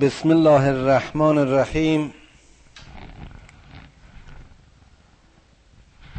بسم 0.00 0.30
الله 0.30 0.68
الرحمن 0.68 1.38
الرحیم. 1.38 2.14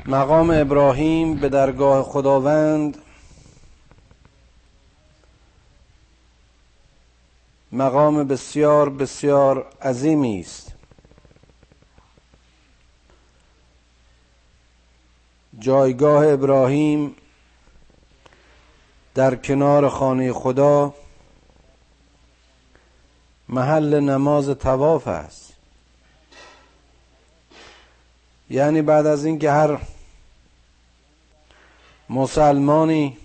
مقام 0.05 0.49
ابراهیم 0.49 1.35
به 1.35 1.49
درگاه 1.49 2.03
خداوند. 2.03 2.97
مقام 7.71 8.23
بسیار 8.23 8.89
بسیار 8.89 9.65
عظیمی 9.81 10.39
است. 10.39 10.73
جایگاه 15.59 16.27
ابراهیم 16.27 17.15
در 19.15 19.35
کنار 19.35 19.89
خانه 19.89 20.33
خدا 20.33 20.93
محل 23.49 23.99
نماز 23.99 24.49
تواف 24.49 25.07
است. 25.07 25.53
یعنی 28.49 28.81
بعد 28.81 29.05
از 29.05 29.25
اینکه 29.25 29.51
هر 29.51 29.77
مسلمانی 32.09 33.17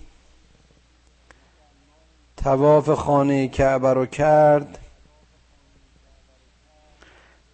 تواف 2.37 2.89
خانه 2.89 3.47
کعبه 3.47 3.93
رو 3.93 4.05
کرد 4.05 4.77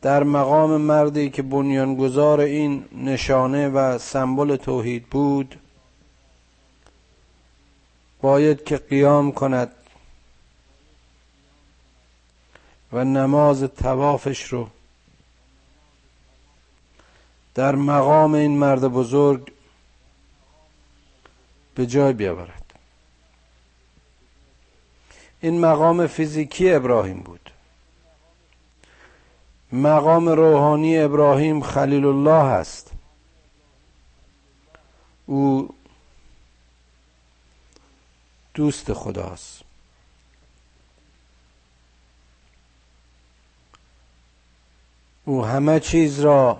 در 0.01 0.23
مقام 0.23 0.81
مردی 0.81 1.29
که 1.29 1.41
بنیانگذار 1.41 2.39
این 2.39 2.85
نشانه 2.91 3.69
و 3.69 3.97
سمبل 3.97 4.55
توحید 4.55 5.05
بود 5.05 5.59
باید 8.21 8.63
که 8.63 8.77
قیام 8.77 9.31
کند. 9.31 9.71
و 12.97 13.03
نماز 13.03 13.63
توافش 13.63 14.43
رو 14.43 14.69
در 17.55 17.75
مقام 17.75 18.33
این 18.33 18.57
مرد 18.57 18.81
بزرگ 18.87 19.51
به 21.75 21.85
جای 21.85 22.13
بیاورد. 22.13 22.73
این 25.41 25.59
مقام 25.59 26.07
فیزیکی 26.07 26.71
ابراهیم 26.71 27.19
بود. 27.19 27.51
مقام 29.71 30.29
روحانی 30.29 30.97
ابراهیم 30.97 31.61
خلیل 31.61 32.05
الله 32.05 32.43
است 32.51 32.91
او 35.25 35.69
دوست 38.53 38.93
خداست. 38.93 39.56
او 45.27 45.45
همه 45.45 45.79
چیز 45.79 46.19
را 46.19 46.59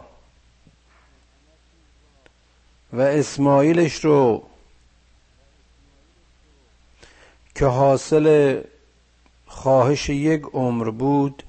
و 2.93 3.01
اسماعیلش 3.01 4.05
رو 4.05 4.43
که 7.55 7.65
حاصل 7.65 8.61
خواهش 9.45 10.09
یک 10.09 10.41
عمر 10.53 10.89
بود 10.89 11.43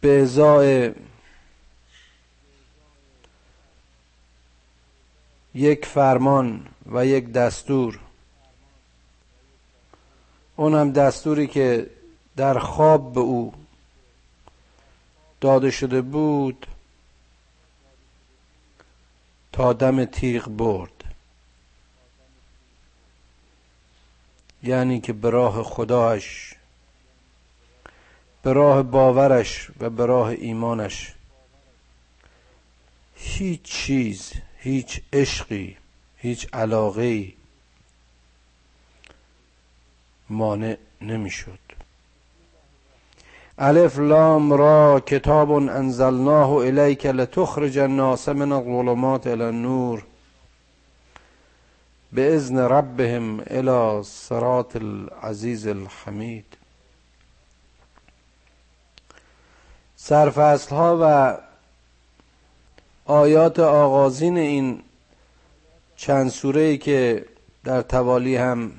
به 0.00 0.22
ازای 0.22 0.92
یک 5.54 5.86
فرمان 5.86 6.66
و 6.86 7.06
یک 7.06 7.32
دستور. 7.32 7.98
اونم 10.56 10.92
دستوری 10.92 11.46
که 11.46 11.90
در 12.36 12.58
خواب 12.58 13.12
به 13.12 13.20
او 13.20 13.63
داده 15.44 15.70
شده 15.70 16.00
بود 16.00 16.66
تا 19.52 19.72
دم 19.72 20.04
تیغ 20.04 20.48
برد. 20.48 21.14
یعنی 24.62 25.00
که 25.00 25.12
به 25.12 25.30
راه 25.30 25.62
خداش 25.62 26.54
به 28.42 28.52
راه 28.52 28.82
باورش 28.82 29.70
و 29.80 29.90
به 29.90 30.06
راه 30.06 30.28
ایمانش 30.28 31.14
هیچ 33.16 33.62
چیز 33.62 34.32
هیچ 34.58 35.00
عشقی 35.12 35.76
هیچ 36.16 36.48
علاقه 36.52 37.32
مانع 40.28 40.76
نمی‌شد. 41.00 41.63
الف 43.58 43.98
لام 43.98 44.52
را 44.52 45.00
کتاب 45.00 45.50
انزلناه 45.52 46.50
الیک 46.50 47.06
لتخرج 47.06 47.78
الناس 47.78 48.28
من 48.28 48.52
الظلمات 48.52 49.26
الى 49.26 49.44
النور 49.44 50.04
باذن 52.12 52.58
ربهم 52.58 53.40
الى 53.40 54.02
صراط 54.02 54.76
العزیز 54.76 55.66
الحمید. 55.66 56.44
سرفصل 59.96 60.74
ها 60.74 60.98
و 61.02 61.36
آیات 63.04 63.58
آغازین 63.58 64.38
این 64.38 64.82
چند 65.96 66.30
سوره 66.30 66.60
ای 66.60 66.78
که 66.78 67.24
در 67.64 67.82
توالی 67.82 68.36
هم 68.36 68.72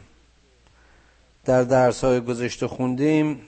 در 1.46 1.64
درس 1.64 2.04
های 2.04 2.22
گذشته 2.22 2.68
خوندیم 2.68 3.42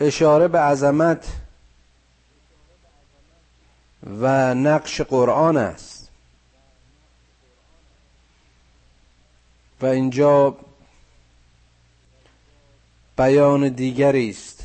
اشاره 0.00 0.48
به 0.48 0.58
عظمت 0.58 1.32
و 4.20 4.54
نقش 4.54 5.00
قرآن 5.00 5.56
است. 5.56 6.10
و 9.80 9.86
اینجا 9.86 10.56
بیان 13.16 13.68
دیگری 13.68 14.30
است 14.30 14.64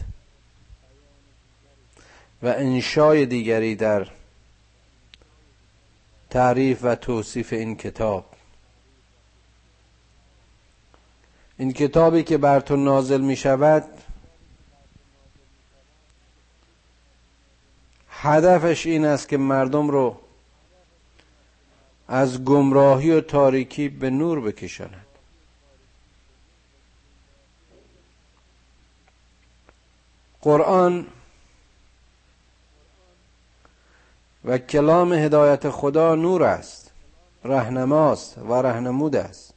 و 2.44 2.48
انشای 2.48 3.26
دیگری 3.26 3.76
در 3.76 4.08
تعریف 6.30 6.80
و 6.84 6.96
توصیف 6.96 7.54
این 7.54 7.78
کتاب. 7.78 8.26
این 11.58 11.74
کتابی 11.74 12.24
که 12.24 12.38
بر 12.38 12.60
تو 12.60 12.76
نازل 12.76 13.22
می 13.22 13.36
شود 13.36 13.84
هدفش 18.26 18.86
این 18.86 19.06
است 19.06 19.30
که 19.30 19.38
مردم 19.38 19.90
رو 19.90 20.20
از 22.08 22.44
گمراهی 22.44 23.12
و 23.12 23.22
تاریکی 23.22 23.90
به 23.90 24.10
نور 24.10 24.42
بکشاند. 24.42 25.06
قرآن 30.42 31.08
و 34.46 34.58
کلام 34.58 35.14
هدایت 35.14 35.70
خدا 35.70 36.16
نور 36.16 36.44
است 36.44 36.92
رهنماست 37.44 38.38
و 38.38 38.54
رهنمود 38.54 39.16
است. 39.16 39.54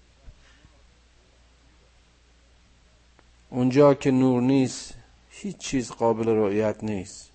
اونجا 3.50 3.94
که 3.94 4.10
نور 4.10 4.42
نیست 4.42 4.94
هیچ 5.30 5.56
چیز 5.56 5.90
قابل 5.90 6.28
رؤیت 6.28 6.84
نیست. 6.84 7.30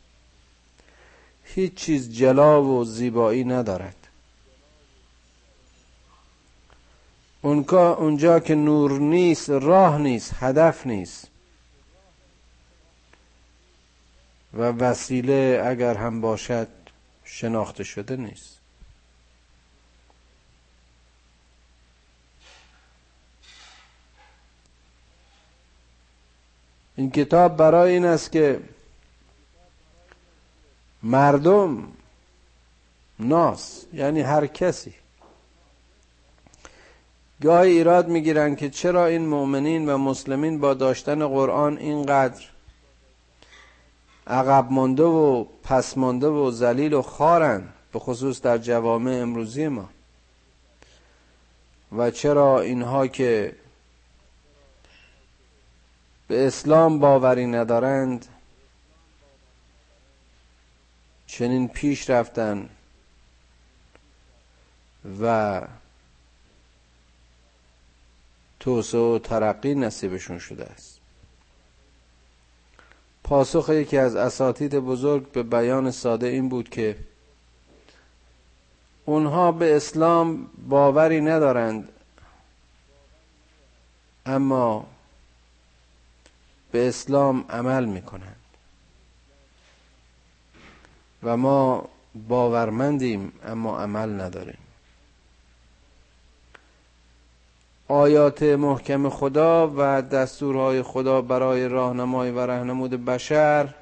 هیچ 1.55 1.73
چیز 1.73 2.13
جلا 2.13 2.63
و 2.63 2.85
زیبایی 2.85 3.43
ندارد. 3.43 3.95
اونجا 7.41 8.39
که 8.39 8.55
نور 8.55 8.99
نیست 8.99 9.49
راه 9.49 9.97
نیست 9.97 10.33
هدف 10.39 10.87
نیست. 10.87 11.27
و 14.53 14.61
وسیله 14.61 15.63
اگر 15.65 15.97
هم 15.97 16.21
باشد 16.21 16.67
شناخته 17.23 17.83
شده 17.83 18.15
نیست. 18.15 18.57
این 26.95 27.11
کتاب 27.11 27.57
برای 27.57 27.93
این 27.93 28.05
است 28.05 28.31
که 28.31 28.59
مردم 31.03 31.87
ناس 33.19 33.85
یعنی 33.93 34.21
هر 34.21 34.47
کسی. 34.47 34.93
گاهی 37.41 37.71
ایراد 37.71 38.07
می‌گیرن 38.07 38.55
که 38.55 38.69
چرا 38.69 39.05
این 39.05 39.25
مؤمنین 39.27 39.89
و 39.89 39.97
مسلمین 39.97 40.59
با 40.59 40.73
داشتن 40.73 41.27
قرآن 41.27 41.77
اینقدر 41.77 42.43
عقب 44.27 44.71
مانده 44.71 45.03
و 45.03 45.45
پس 45.63 45.97
مانده 45.97 46.27
و 46.27 46.51
ذلیل 46.51 46.93
و 46.93 47.01
خارن 47.01 47.63
به 47.93 47.99
خصوص 47.99 48.41
در 48.41 48.57
جوامع 48.57 49.11
امروزی 49.11 49.67
ما. 49.67 49.89
و 51.97 52.11
چرا 52.11 52.61
اینها 52.61 53.07
که 53.07 53.55
به 56.27 56.47
اسلام 56.47 56.99
باوری 56.99 57.47
ندارند 57.47 58.25
چنین 61.37 61.67
پیش 61.67 62.09
رفتن 62.09 62.69
و 65.21 65.61
توسعه 68.59 69.01
و 69.01 69.19
ترقی 69.19 69.75
نصیبشون 69.75 70.39
شده 70.39 70.65
است. 70.65 70.99
پاسخ 73.23 73.69
یکی 73.69 73.97
از 73.97 74.15
اساتید 74.15 74.75
بزرگ 74.75 75.31
به 75.31 75.43
بیان 75.43 75.91
ساده 75.91 76.27
این 76.27 76.49
بود 76.49 76.69
که 76.69 76.97
اونها 79.05 79.51
به 79.51 79.75
اسلام 79.75 80.49
باوری 80.69 81.21
ندارند 81.21 81.89
اما 84.25 84.87
به 86.71 86.87
اسلام 86.87 87.45
عمل 87.49 87.85
می‌کنند. 87.85 88.42
و 91.23 91.37
ما 91.37 91.89
باورمندیم 92.27 93.31
اما 93.45 93.79
عمل 93.79 94.21
نداریم. 94.21 94.57
آیات 97.87 98.43
محکم 98.43 99.09
خدا 99.09 99.73
و 99.77 100.01
دستورهای 100.01 100.81
خدا 100.81 101.21
برای 101.21 101.67
راهنمایی 101.67 102.31
و 102.31 102.39
رهنمود 102.39 103.05
بشر 103.05 103.73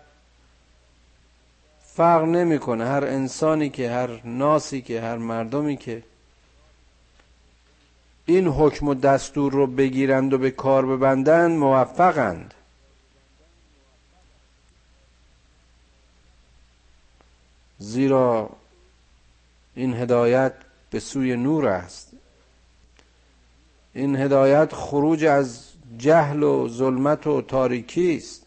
فرق 1.84 2.24
نمی‌کنه. 2.24 2.86
هر 2.86 3.06
انسانی 3.06 3.70
که 3.70 3.92
هر 3.92 4.22
ناسی 4.26 4.82
که 4.82 5.02
هر 5.02 5.18
مردمی 5.18 5.78
که 5.78 6.04
این 8.26 8.48
حکم 8.48 8.88
و 8.88 8.94
دستور 8.94 9.52
رو 9.52 9.68
بگیرند 9.68 10.34
و 10.34 10.38
به 10.38 10.52
کار 10.52 10.86
ببندند 10.86 11.58
موفقند. 11.58 12.54
زیرا 17.82 18.50
این 19.76 19.94
هدایت 19.94 20.54
به 20.90 21.00
سوی 21.00 21.36
نور 21.36 21.68
است. 21.68 22.12
این 23.94 24.16
هدایت 24.16 24.74
خروج 24.74 25.26
از 25.26 25.68
جهل 25.98 26.44
و 26.44 26.70
ظلمت 26.70 27.28
و 27.28 27.42
تاریکی 27.42 28.18
است. 28.18 28.46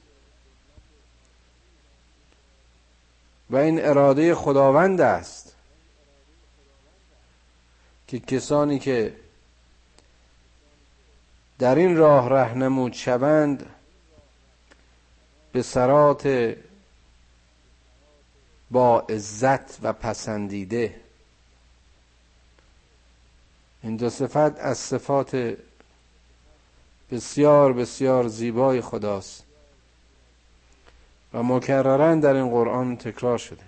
و 3.51 3.57
این 3.57 3.85
اراده 3.85 4.35
خداوند 4.35 5.01
است 5.01 5.55
که 8.07 8.19
کسانی 8.19 8.79
که 8.79 9.17
در 11.59 11.75
این 11.75 11.97
راه 11.97 12.29
رهنمود 12.29 12.93
شوند 12.93 13.67
به 15.53 15.63
سرات 15.63 16.55
با 18.75 19.01
عزت 19.01 19.79
و 19.83 19.93
پسندیده. 19.93 20.95
این 23.83 23.97
دو 23.97 24.11
صفت 24.11 24.59
از 24.59 24.79
صفات 24.79 25.57
بسیار 27.11 27.73
بسیار 27.73 28.29
زیبای 28.29 28.81
خداست 28.81 29.43
و 31.35 31.43
مکررن 31.43 32.21
در 32.21 32.35
این 32.35 32.51
قرآن 32.51 32.97
تکرار 32.97 33.39
شده. 33.39 33.63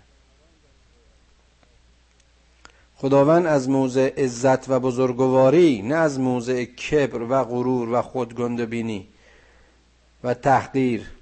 خداوند 2.97 3.47
از 3.47 3.69
موضع 3.69 4.25
عزت 4.25 4.69
و 4.69 4.81
بزرگواری 4.81 5.83
نه 5.83 5.95
از 5.95 6.21
موضع 6.21 6.65
کبر 6.65 7.23
و 7.23 7.45
غرور 7.45 7.89
و 7.89 8.03
خودگنده 8.03 8.67
بینی 8.67 9.09
و 10.25 10.35
تحقیر 10.35 11.16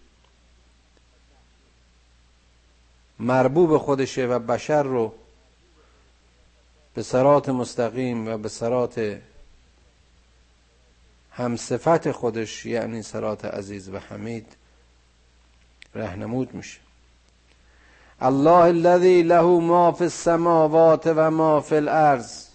مربوب 3.19 3.79
خودشه 3.79 4.27
و 4.27 4.39
بشر 4.39 4.83
رو 4.83 5.13
به 6.95 7.03
سرات 7.03 7.49
مستقیم 7.49 8.29
و 8.29 8.39
به 8.39 8.49
سرات 8.49 9.21
همصفت 11.31 12.13
خودش 12.13 12.67
یعنی 12.67 13.03
سرات 13.03 13.45
عزیز 13.45 13.89
و 13.89 13.99
حمید 13.99 14.57
رهنمود 15.95 16.55
میشه. 16.55 16.81
الله 18.21 18.65
الذي 18.65 19.23
له 19.23 19.43
ما 19.43 19.93
في 19.93 20.05
السماوات 20.05 21.07
و 21.07 21.31
ما 21.31 21.61
في 21.61 21.75
الارض. 21.75 22.47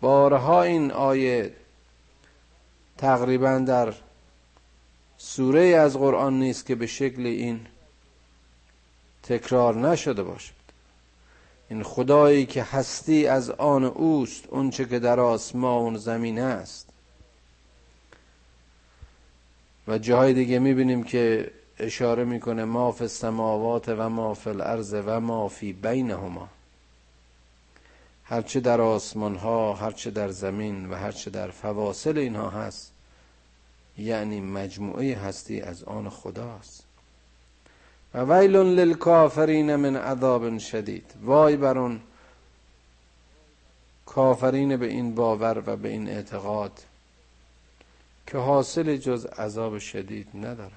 بارها 0.00 0.62
این 0.62 0.92
آیه 0.92 1.52
تقریبا 2.98 3.58
در 3.58 3.94
سوره 5.18 5.60
از 5.60 5.96
قرآن 5.96 6.38
نیست 6.38 6.66
که 6.66 6.74
به 6.74 6.86
شکل 6.86 7.26
این 7.26 7.66
تکرار 9.30 9.90
نشده 9.90 10.22
باشد. 10.22 10.52
این 11.68 11.82
خدایی 11.82 12.46
که 12.46 12.62
هستی 12.62 13.26
از 13.26 13.50
آن 13.50 13.84
اوست 13.84 14.44
اونچه 14.48 14.84
که 14.84 14.98
در 14.98 15.20
آسمان 15.20 15.96
زمین 15.96 16.38
است. 16.38 16.88
و 19.88 19.98
جاهای 19.98 20.34
دیگه 20.34 20.58
می‌بینیم 20.58 21.04
که 21.04 21.50
اشاره 21.78 22.24
می‌کنه 22.24 22.64
ما 22.64 22.92
فی 22.92 23.04
السماوات 23.04 23.88
و 23.88 24.08
ما 24.08 24.34
فی 24.34 24.50
الارض 24.50 24.94
و 25.06 25.20
ما 25.20 25.48
فی 25.48 25.72
بینهما. 25.72 26.48
هرچه 28.24 28.60
در 28.60 28.80
آسمان 28.80 29.36
ها 29.36 29.74
هرچه 29.74 30.10
در 30.10 30.28
زمین 30.28 30.90
و 30.90 30.94
هرچه 30.94 31.30
در 31.30 31.50
فواصل 31.50 32.18
اینها 32.18 32.50
هست 32.50 32.92
یعنی 33.98 34.40
مجموعه 34.40 35.16
هستی 35.16 35.60
از 35.60 35.84
آن 35.84 36.08
خداست. 36.08 36.89
و 38.14 38.24
ویل 38.32 38.56
للکافرین 38.56 39.76
من 39.76 39.96
عذاب 39.96 40.58
شدید. 40.58 41.14
وای 41.22 41.56
بر 41.56 41.78
اون 41.78 42.00
کافرین 44.06 44.76
به 44.76 44.86
این 44.86 45.14
باور 45.14 45.62
و 45.66 45.76
به 45.76 45.88
این 45.88 46.08
اعتقاد 46.08 46.72
که 48.26 48.38
حاصل 48.38 48.96
جز 48.96 49.24
عذاب 49.26 49.78
شدید 49.78 50.28
ندارن. 50.34 50.70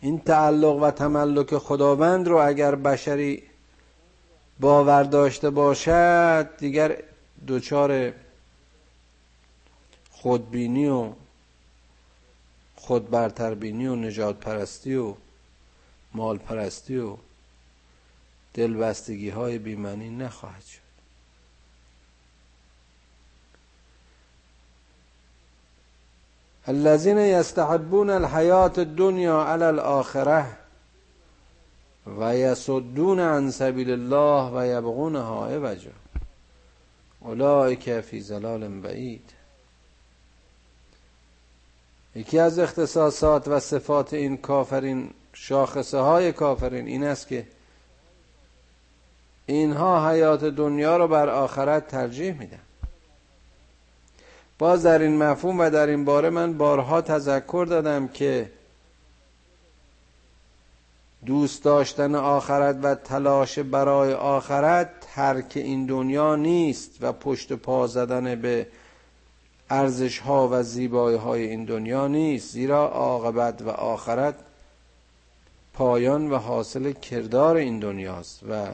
این 0.00 0.20
تعلق 0.20 0.76
و 0.76 0.90
تملک 0.90 1.58
خداوند 1.58 2.28
رو 2.28 2.36
اگر 2.36 2.74
بشری 2.74 3.42
باور 4.60 5.02
داشته 5.02 5.50
باشد 5.50 6.56
دیگر 6.58 7.02
دچار 7.48 8.12
خودبینی 10.10 10.86
و 10.88 11.12
خود 12.90 13.10
برتربینی 13.10 13.86
و 13.86 13.96
نجات 13.96 14.40
پرستی 14.40 14.94
و 14.94 15.14
مال 16.14 16.38
پرستی 16.38 16.98
و 16.98 17.16
دلبستگی 18.54 19.30
های 19.30 19.58
بیمنی 19.58 20.10
نخواهد 20.10 20.62
شد. 20.62 20.80
الذين 26.68 27.18
يستحبون 27.18 28.10
الحياة 28.10 28.72
الدنيا 28.78 29.42
على 29.42 29.64
الآخرة 29.64 30.46
و 32.06 32.34
عن 33.20 33.50
سبیل 33.50 33.90
الله 33.90 34.52
و 34.52 34.56
عوجا. 35.42 35.92
اولئک 37.20 38.00
فی 38.00 38.22
ظلال 38.22 38.64
بعید. 38.80 39.39
یکی 42.14 42.38
از 42.38 42.58
اختصاصات 42.58 43.48
و 43.48 43.60
صفات 43.60 44.14
این 44.14 44.36
کافرین 44.36 45.10
شاخصه 45.32 45.98
های 45.98 46.32
کافرین 46.32 46.86
این 46.86 47.04
است 47.04 47.28
که 47.28 47.46
اینها 49.46 50.10
حیات 50.10 50.44
دنیا 50.44 50.96
رو 50.96 51.08
بر 51.08 51.28
آخرت 51.28 51.88
ترجیح 51.88 52.32
میدن. 52.32 52.58
باز 54.58 54.82
در 54.82 54.98
این 54.98 55.16
مفهوم 55.16 55.60
و 55.60 55.70
در 55.70 55.86
این 55.86 56.04
باره 56.04 56.30
من 56.30 56.58
بارها 56.58 57.00
تذکر 57.00 57.66
دادم 57.70 58.08
که 58.08 58.50
دوست 61.26 61.64
داشتن 61.64 62.14
آخرت 62.14 62.76
و 62.82 62.94
تلاش 62.94 63.58
برای 63.58 64.12
آخرت 64.12 64.90
ترک 65.14 65.52
این 65.54 65.86
دنیا 65.86 66.36
نیست 66.36 66.90
و 67.00 67.12
پشت 67.12 67.52
پا 67.52 67.86
زدن 67.86 68.34
به 68.34 68.66
ارزش 69.70 70.18
ها 70.18 70.48
و 70.52 70.62
زیبایی 70.62 71.16
های 71.16 71.42
این 71.42 71.64
دنیا 71.64 72.06
نیست 72.06 72.52
زیرا 72.52 72.88
عاقبت 72.88 73.62
و 73.62 73.68
آخرت 73.68 74.34
پایان 75.74 76.30
و 76.30 76.36
حاصل 76.36 76.92
کردار 76.92 77.56
این 77.56 77.78
دنیاست 77.78 78.40
و 78.50 78.66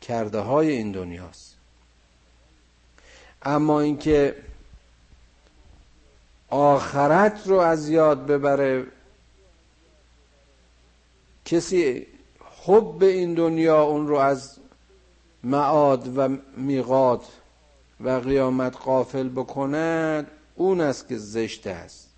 کرده 0.00 0.38
های 0.38 0.70
این 0.70 0.92
دنیاست. 0.92 1.56
اما 3.42 3.80
اینکه 3.80 4.36
آخرت 6.48 7.42
رو 7.46 7.56
از 7.58 7.88
یاد 7.88 8.26
ببره 8.26 8.86
کسی 11.44 12.06
حب 12.64 13.02
این 13.02 13.34
دنیا 13.34 13.82
اون 13.82 14.08
رو 14.08 14.16
از 14.16 14.58
معاد 15.44 16.18
و 16.18 16.28
میقات 16.56 17.24
و 18.04 18.10
قیامت 18.10 18.76
قافل 18.76 19.28
بکند 19.28 20.30
اون 20.54 20.80
است 20.80 21.08
که 21.08 21.18
زشت 21.18 21.66
است. 21.66 22.08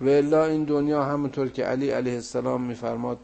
و 0.00 0.08
الا 0.08 0.44
این 0.44 0.64
دنیا 0.64 1.04
همونطور 1.04 1.48
که 1.48 1.64
علی 1.64 1.90
علیه 1.90 2.14
السلام 2.14 2.62
میفرماد 2.62 3.18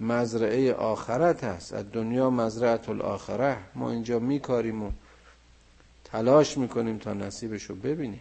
مزرعه 0.00 0.74
آخرت 0.74 1.44
هست 1.44 1.72
از 1.72 1.92
دنیا 1.92 2.30
مزرعت 2.30 2.88
الاخره 2.88 3.58
ما 3.74 3.90
اینجا 3.90 4.18
میکاریم 4.18 4.82
و 4.82 4.90
تلاش 6.04 6.58
می‌کنیم 6.58 6.98
تا 6.98 7.12
نصیبش 7.12 7.62
رو 7.62 7.74
ببینیم. 7.74 8.20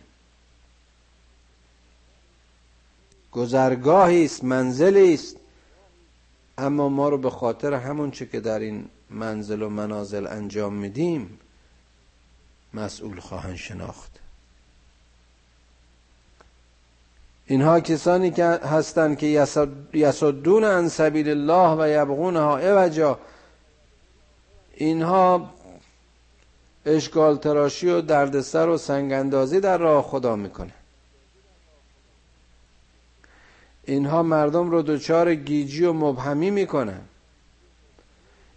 گذرگاهی 3.32 4.26
است 4.26 4.44
منزلی 4.44 5.14
است. 5.14 5.41
اما 6.62 6.90
ما 6.90 7.10
رو 7.10 7.18
به 7.18 7.30
خاطر 7.30 7.74
همون 7.74 8.12
چه 8.12 8.26
که 8.26 8.40
در 8.40 8.60
این 8.60 8.86
منزل 9.10 9.62
و 9.62 9.70
منازل 9.70 10.28
انجام 10.28 10.74
میدیم 10.74 11.40
مسئول 12.74 13.20
خواهند 13.20 13.56
شناخت. 13.56 14.12
اینها 17.46 17.80
کسانی 17.80 18.32
که 18.32 18.46
هستند 18.46 19.18
که 19.18 19.46
یسدون 19.94 20.64
عن 20.64 20.88
سبیل 20.88 21.30
الله 21.30 21.84
و 21.84 21.90
یبغونها 21.90 22.58
عوجا 22.58 23.20
اینها 24.74 25.50
اشکال 26.86 27.38
تراشی 27.38 27.90
و 27.90 28.02
دردسر 28.02 28.70
و 28.70 28.78
سنگاندازی 28.78 29.60
در 29.60 29.78
راه 29.78 30.04
خدا 30.04 30.36
می‌کنه 30.36 30.74
اینها 33.92 34.24
مردم 34.24 34.72
رو 34.72 34.82
دچار 34.82 35.36
گیجی 35.36 35.86
و 35.86 35.94
مبهمی 35.94 36.50
می‌کنن. 36.52 37.02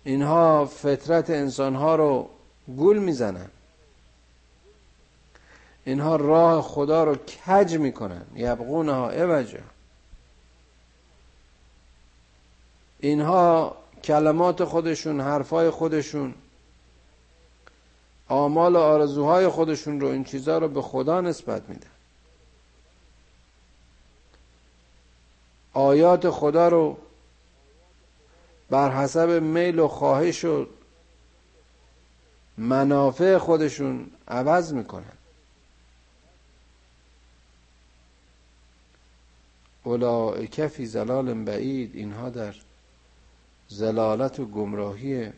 اینها 0.04 0.64
فطرت 0.64 1.30
انسانها 1.30 1.96
رو 1.96 2.28
گول 2.76 2.98
می‌زنن. 2.98 3.48
اینها 5.84 6.16
راه 6.16 6.62
خدا 6.62 7.04
رو 7.04 7.14
کج 7.14 7.76
می‌کنن. 7.76 8.22
یبغونها 8.34 9.10
عوجا 9.10 9.58
اینها 13.00 13.76
کلمات 14.04 14.64
خودشون 14.64 15.20
حرفای 15.20 15.70
خودشون 15.70 16.34
آمال 18.28 18.76
و 18.76 18.78
آرزوهای 18.78 19.48
خودشون 19.48 20.00
رو 20.00 20.08
این 20.08 20.24
چیزها 20.24 20.58
رو 20.58 20.68
به 20.68 20.82
خدا 20.82 21.20
نسبت 21.20 21.68
میدن. 21.68 21.93
آیات 25.74 26.30
خدا 26.30 26.68
رو 26.68 26.96
بر 28.70 28.90
حسب 28.90 29.28
میل 29.28 29.78
و 29.78 29.88
خواهش 29.88 30.44
و 30.44 30.66
منافع 32.58 33.38
خودشون 33.38 34.10
عوض 34.28 34.72
می‌کنن. 34.72 35.12
اولائک 39.84 40.66
فی 40.66 40.86
زلال 40.86 41.44
بعید 41.44 41.90
اینها 41.94 42.30
در 42.30 42.54
زلالت 43.68 44.40
و 44.40 44.46
گمراهی 44.46 45.32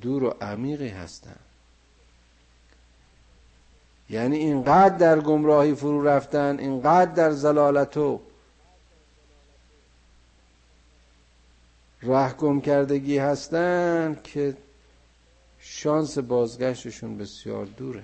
دور 0.00 0.24
و 0.24 0.34
عمیقی 0.40 0.88
هستند 0.88 1.40
یعنی 4.10 4.36
اینقدر 4.36 4.96
در 4.96 5.20
گمراهی 5.20 5.74
فرو 5.74 6.08
رفتن 6.08 6.58
اینقدر 6.58 7.12
در 7.12 7.30
زلالت 7.30 7.96
و 7.96 8.20
راه 12.04 12.32
گم 12.32 12.60
کردگی 12.60 13.18
هستن 13.18 14.20
که 14.24 14.56
شانس 15.60 16.18
بازگشتشون 16.18 17.18
بسیار 17.18 17.66
دوره. 17.66 18.02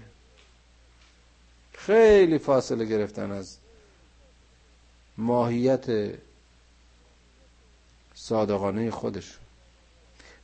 خیلی 1.72 2.38
فاصله 2.38 2.84
گرفتن 2.84 3.30
از 3.30 3.56
ماهیت 5.18 6.14
صادقانه 8.14 8.90
خودشون. 8.90 9.40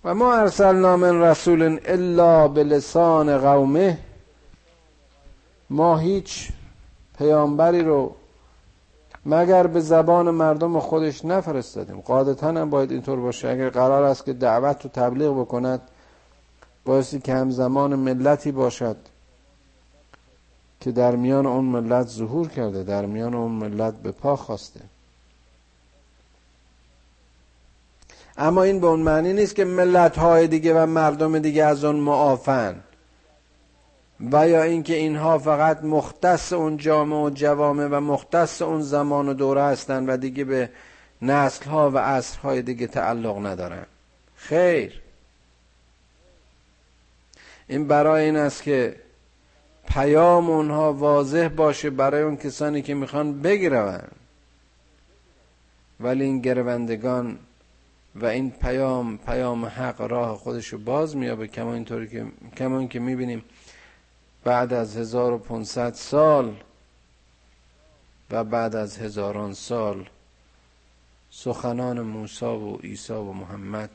و 0.05 0.15
ما 0.15 0.35
ارسلنا 0.35 0.97
من 0.97 1.21
رسول 1.21 1.81
الا 1.85 2.49
به 2.49 2.65
لسان 2.65 3.39
قومه. 3.39 3.99
ما 5.71 5.99
هیچ 5.99 6.49
پیامبری 7.19 7.83
رو 7.83 8.17
مگر 9.27 9.67
به 9.67 9.81
زبان 9.81 10.31
مردم 10.31 10.81
خودش 10.81 11.25
نفرستادیم؟ 11.25 12.01
قاعدتا 12.01 12.49
هم 12.49 12.71
باید 12.71 12.93
اینطور 12.93 13.21
باشه. 13.21 13.49
اگر 13.49 13.71
قرار 13.71 14.03
است 14.03 14.25
که 14.25 14.33
دعوت 14.33 14.85
رو 14.85 14.91
تبلیغ 14.91 15.41
بکند 15.41 15.81
بایستی 16.85 17.21
که 17.21 17.35
همزمان 17.35 17.95
ملتی 17.95 18.53
باشد 18.53 18.97
که 20.81 20.93
در 20.93 21.17
میان 21.17 21.47
اون 21.47 21.65
ملت 21.65 22.09
ظهور 22.09 22.49
کرده 22.49 22.83
در 22.83 23.07
میان 23.07 23.35
اون 23.35 23.53
ملت 23.53 23.95
به 23.95 24.13
پا 24.13 24.37
خواسته. 24.37 24.81
اما 28.39 28.63
این 28.63 28.81
به 28.81 28.87
اون 28.87 29.01
معنی 29.01 29.33
نیست 29.33 29.55
که 29.55 29.65
ملت 29.65 30.19
های 30.19 30.47
دیگه 30.47 30.83
و 30.83 30.87
مردم 30.87 31.39
دیگه 31.39 31.65
از 31.65 31.85
اون 31.85 31.97
معافن. 31.97 32.81
و 34.21 34.49
یا 34.49 34.63
اینکه 34.63 34.95
اینها 34.95 35.39
فقط 35.39 35.85
مختص 35.85 36.53
اون 36.53 36.77
جامعه 36.77 37.19
و 37.19 37.31
جوامع 37.31 37.89
و 37.91 38.01
مختص 38.01 38.63
اون 38.63 38.83
زمان 38.83 39.29
و 39.29 39.35
دوره 39.35 39.63
هستند 39.63 40.09
و 40.09 40.17
دیگه 40.17 40.45
به 40.45 40.71
نسل 41.23 41.65
ها 41.65 41.91
و 41.91 41.99
عصر 41.99 42.39
های 42.39 42.63
دیگه 42.63 42.87
تعلق 42.87 43.47
ندارن. 43.47 43.87
خیر. 44.37 45.01
این 47.69 47.89
برای 47.89 48.25
این 48.25 48.37
است 48.37 48.63
که 48.63 48.97
پیام 49.89 50.51
اونها 50.51 50.93
واضح 50.93 51.49
باشه 51.49 51.91
برای 51.91 52.23
اون 52.23 52.37
کسانی 52.37 52.83
که 52.83 52.95
می‌خوان 52.95 53.43
بگیرون 53.43 54.01
ولی 56.01 56.25
این 56.25 56.41
گروندگان 56.41 57.39
و 58.15 58.27
این 58.27 58.51
پیام 58.51 59.19
پیام 59.19 59.65
حق 59.65 60.01
راه 60.01 60.37
خودش 60.37 60.67
رو 60.67 60.79
باز 60.79 61.17
میابه 61.17 61.49
کما 61.49 61.75
اینطوری 61.75 62.09
که 62.09 62.27
کما 62.57 62.87
که 62.87 62.99
می‌بینیم 62.99 63.45
بعد 64.47 64.73
از 64.73 64.97
1500 64.97 65.95
سال 65.95 66.57
و 68.31 68.45
بعد 68.45 68.77
از 68.77 68.99
هزاران 68.99 69.55
سال 69.55 70.09
سخنان 71.31 72.01
موسی 72.01 72.45
و 72.45 72.77
عیسی 72.77 73.13
و 73.13 73.33
محمد 73.33 73.91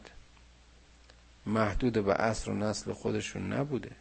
محدود 1.46 1.94
به 1.94 2.14
عصر 2.14 2.52
و 2.52 2.54
نسل 2.54 2.94
خودشون 2.94 3.54
نبوده. 3.54 3.92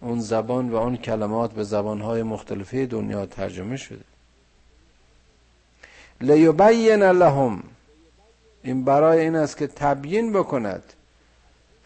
اون 0.00 0.20
زبان 0.20 0.70
و 0.70 0.76
اون 0.76 0.96
کلمات 0.96 1.52
به 1.52 1.64
زبانهای 1.64 2.22
مختلفه 2.22 2.86
دنیا 2.86 3.26
ترجمه 3.26 3.76
شده. 3.76 4.04
لیبین 6.20 7.02
لهم. 7.02 7.62
این 8.62 8.84
برای 8.84 9.20
این 9.20 9.36
است 9.36 9.56
که 9.56 9.66
تبیین 9.66 10.32
بکند 10.32 10.92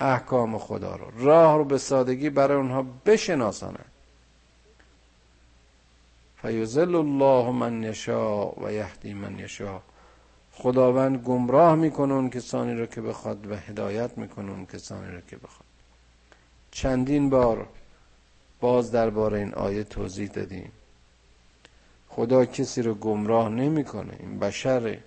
احکام 0.05 0.59
خدا 0.59 0.97
رو. 0.97 1.25
راه 1.27 1.57
رو 1.57 1.65
به 1.65 1.79
سادگی 1.79 2.31
برای 2.31 2.57
اونها 2.57 2.85
بشناساند 3.07 3.85
فیزل 6.43 6.95
الله 6.95 7.51
من 7.51 7.83
یشا 7.83 8.51
و 8.51 8.73
یهدی 8.73 9.15
من 9.15 9.39
یشا 9.39 9.81
خداوند 10.53 11.17
گمراه 11.17 11.75
می‌کنه 11.75 12.15
اون 12.15 12.31
کسانی 12.31 12.75
رو 12.75 12.87
که 12.87 13.01
بخواد 13.01 13.51
و 13.51 13.57
هدایت 13.57 14.19
می‌کنه 14.19 14.51
اون 14.51 14.67
کسانی 14.67 15.13
رو 15.13 15.21
که 15.21 15.37
بخواد. 15.37 15.67
چندین 16.71 17.31
بار 17.31 17.67
باز 18.61 18.93
درباره 18.93 19.39
این 19.39 19.55
آیه 19.55 19.85
توضیح 19.85 20.29
دادیم. 20.29 20.73
خدا 22.09 22.45
کسی 22.45 22.83
رو 22.83 22.95
گمراه 22.95 23.49
نمی‌کنه. 23.49 24.17
این 24.21 24.39
بشره. 24.39 24.99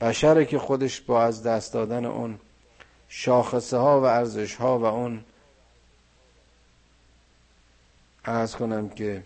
بشره 0.00 0.44
که 0.44 0.58
خودش 0.58 1.00
با 1.00 1.22
از 1.22 1.42
دست 1.42 1.72
دادن 1.72 2.04
اون 2.04 2.38
شاخصه 3.12 3.76
ها 3.76 4.00
و 4.00 4.04
ارزش 4.04 4.54
ها 4.54 4.78
و 4.78 4.84
اون 4.84 5.24
ارز 8.24 8.54
کنم 8.54 8.88
که 8.88 9.22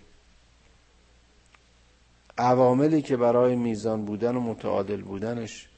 عواملی 2.39 3.03
که 3.03 3.17
برای 3.17 3.57
میزان 3.57 4.05
بودن 4.05 4.37
و 4.37 4.41
متعادل 4.41 5.03
بودنش 5.03 5.69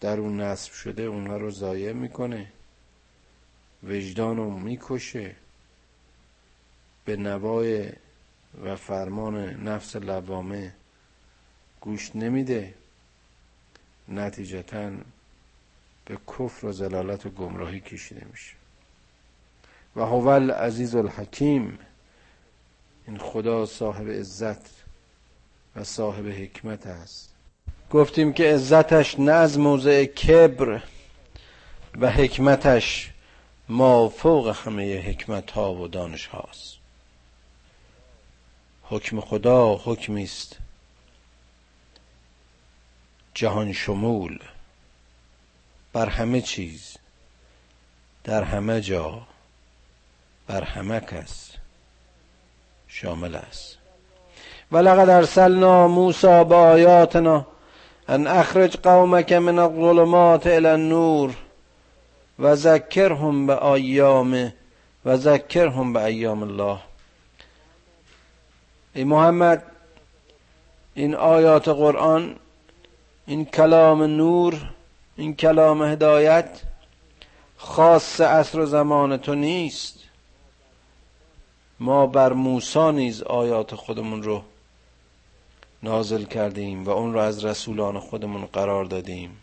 در 0.00 0.20
اون 0.20 0.40
نصب 0.40 0.72
شده 0.72 1.02
اونها 1.02 1.36
رو 1.36 1.50
ضایع 1.50 1.92
می‌کنه 1.92 2.52
وجدان 3.82 4.36
رو 4.36 4.50
می‌کشه 4.50 5.34
به 7.04 7.16
نوای 7.16 7.92
و 8.64 8.76
فرمان 8.76 9.36
نفس 9.68 9.96
لوامه 9.96 10.74
گوش 11.80 12.16
نمیده. 12.16 12.74
نتیجتا 14.08 14.90
به 16.08 16.18
کفر 16.28 16.66
و 16.66 16.72
زلالت 16.72 17.26
و 17.26 17.30
گمراهی 17.30 17.80
کشیده 17.80 18.26
میشه. 18.30 18.52
و 19.96 20.00
هو 20.00 20.30
عزیز 20.52 20.94
الحکیم 20.94 21.78
این 23.06 23.18
خدا 23.18 23.66
صاحب 23.66 24.10
عزت 24.10 24.70
و 25.76 25.84
صاحب 25.84 26.26
حکمت 26.26 26.86
است. 26.86 27.34
گفتیم 27.90 28.32
که 28.32 28.54
عزتش 28.54 29.18
نه 29.18 29.32
از 29.32 29.58
موضع 29.58 30.04
کبر 30.04 30.82
و 32.00 32.10
حکمتش 32.10 33.12
ما 33.68 34.08
فوق 34.08 34.56
همه 34.64 35.00
حکمت 35.00 35.50
ها 35.50 35.74
و 35.74 35.88
دانش 35.88 36.26
هاست 36.26 36.74
حکم 38.82 39.20
خدا 39.20 39.74
حکمی 39.74 40.24
است. 40.24 40.56
جهان 43.34 43.72
شمول. 43.72 44.38
بر 45.92 46.08
همه 46.08 46.40
چیز 46.40 46.96
در 48.24 48.42
همه 48.42 48.80
جا 48.80 49.20
بر 50.46 50.64
همه 50.64 51.00
کس 51.00 51.50
شامل 52.88 53.34
است. 53.34 53.78
ولقد 54.72 55.10
ارسلنا 55.10 55.88
موسی 55.88 56.44
بآیاتنا 56.44 57.46
ان 58.08 58.26
اخرج 58.26 58.76
قومك 58.76 59.32
من 59.32 59.58
الظلمات 59.58 60.46
الى 60.46 60.68
النور 60.68 61.34
و 62.38 62.54
ذکرهم 62.54 63.46
به 63.46 63.64
ایام 63.64 64.52
و 65.04 65.16
ذکرهم 65.16 65.92
به 65.92 66.04
ایام 66.04 66.42
الله. 66.42 66.78
ای 68.94 69.04
محمد 69.04 69.62
این 70.94 71.14
آیات 71.14 71.68
قرآن 71.68 72.36
این 73.26 73.44
کلام 73.44 74.02
نور 74.02 74.70
این 75.18 75.34
کلام 75.34 75.82
هدایت 75.82 76.62
خاص 77.56 78.20
عصر 78.20 78.60
و 78.60 78.66
زمان 78.66 79.16
تو 79.16 79.34
نیست. 79.34 79.98
ما 81.80 82.06
بر 82.06 82.32
موسی 82.32 82.92
نیز 82.92 83.22
آیات 83.22 83.74
خودمون 83.74 84.22
رو 84.22 84.42
نازل 85.82 86.24
کردیم 86.24 86.84
و 86.84 86.90
اون 86.90 87.12
رو 87.12 87.18
از 87.18 87.44
رسولان 87.44 88.00
خودمون 88.00 88.46
قرار 88.46 88.84
دادیم. 88.84 89.36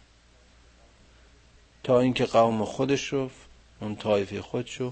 تا 1.84 2.00
اینکه 2.00 2.25
قوم 2.25 2.65
خودش 2.65 3.13
رو 3.13 3.29
اون 3.82 3.96
طایفه 3.96 4.41
خودشو 4.41 4.91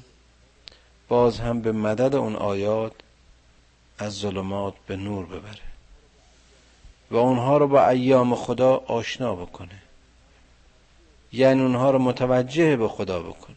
باز 1.07 1.39
هم 1.39 1.61
به 1.61 1.71
مدد 1.71 2.15
اون 2.15 2.35
آیات 2.35 2.93
از 3.97 4.13
ظلمات 4.13 4.73
به 4.87 4.95
نور 4.95 5.25
ببره 5.25 5.61
و 7.11 7.15
اونها 7.15 7.57
رو 7.57 7.67
با 7.67 7.89
ایام 7.89 8.35
خدا 8.35 8.75
آشنا 8.75 9.35
بکنه. 9.35 9.82
یعنی 11.33 11.61
اونها 11.61 11.91
رو 11.91 11.99
متوجه 11.99 12.75
به 12.75 12.87
خدا 12.87 13.21
بکنه. 13.21 13.55